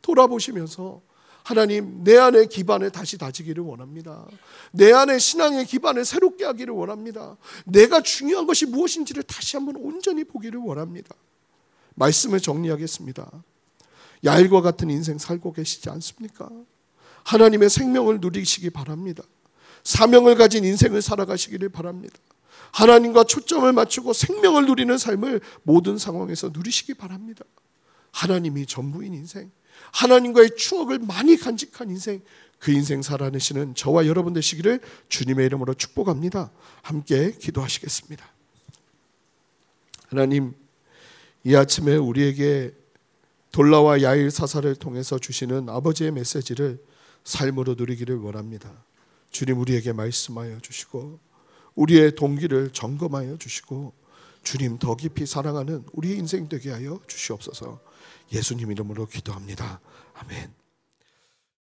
돌아보시면서 0.00 1.02
하나님 1.42 2.04
내 2.04 2.16
안의 2.16 2.48
기반을 2.48 2.90
다시 2.90 3.18
다지기를 3.18 3.64
원합니다. 3.64 4.26
내 4.70 4.92
안의 4.92 5.18
신앙의 5.18 5.66
기반을 5.66 6.04
새롭게 6.04 6.44
하기를 6.44 6.72
원합니다. 6.72 7.36
내가 7.64 8.00
중요한 8.00 8.46
것이 8.46 8.66
무엇인지를 8.66 9.24
다시 9.24 9.56
한번 9.56 9.76
온전히 9.76 10.24
보기를 10.24 10.60
원합니다. 10.60 11.14
말씀을 11.94 12.40
정리하겠습니다. 12.40 13.30
야일과 14.24 14.60
같은 14.60 14.88
인생 14.88 15.18
살고 15.18 15.52
계시지 15.52 15.90
않습니까? 15.90 16.48
하나님의 17.24 17.70
생명을 17.70 18.20
누리시기 18.20 18.70
바랍니다. 18.70 19.24
사명을 19.84 20.36
가진 20.36 20.64
인생을 20.64 21.02
살아가시기를 21.02 21.68
바랍니다. 21.68 22.14
하나님과 22.72 23.24
초점을 23.24 23.70
맞추고 23.72 24.12
생명을 24.12 24.66
누리는 24.66 24.96
삶을 24.96 25.40
모든 25.64 25.98
상황에서 25.98 26.50
누리시기 26.52 26.94
바랍니다. 26.94 27.44
하나님이 28.12 28.66
전부인 28.66 29.12
인생, 29.14 29.50
하나님과의 29.92 30.56
추억을 30.56 30.98
많이 30.98 31.36
간직한 31.36 31.90
인생, 31.90 32.22
그 32.58 32.70
인생 32.70 33.02
살아내시는 33.02 33.74
저와 33.74 34.06
여러분 34.06 34.32
되시기를 34.32 34.80
주님의 35.08 35.46
이름으로 35.46 35.74
축복합니다. 35.74 36.50
함께 36.82 37.32
기도하시겠습니다. 37.32 38.24
하나님, 40.08 40.54
이 41.44 41.54
아침에 41.56 41.96
우리에게 41.96 42.72
돌라와 43.50 44.02
야일 44.02 44.30
사사를 44.30 44.74
통해서 44.76 45.18
주시는 45.18 45.68
아버지의 45.68 46.12
메시지를 46.12 46.82
삶으로 47.24 47.74
누리기를 47.74 48.16
원합니다. 48.16 48.72
주님 49.30 49.58
우리에게 49.58 49.92
말씀하여 49.92 50.60
주시고 50.60 51.18
우리의 51.74 52.14
동기를 52.14 52.70
점검하여 52.70 53.38
주시고 53.38 53.92
주님 54.42 54.78
더 54.78 54.96
깊이 54.96 55.26
사랑하는 55.26 55.84
우리의 55.92 56.18
인생 56.18 56.48
되게 56.48 56.70
하여 56.70 57.00
주시옵소서. 57.06 57.80
예수님 58.32 58.70
이름으로 58.72 59.06
기도합니다. 59.06 59.80
아멘. 60.14 60.61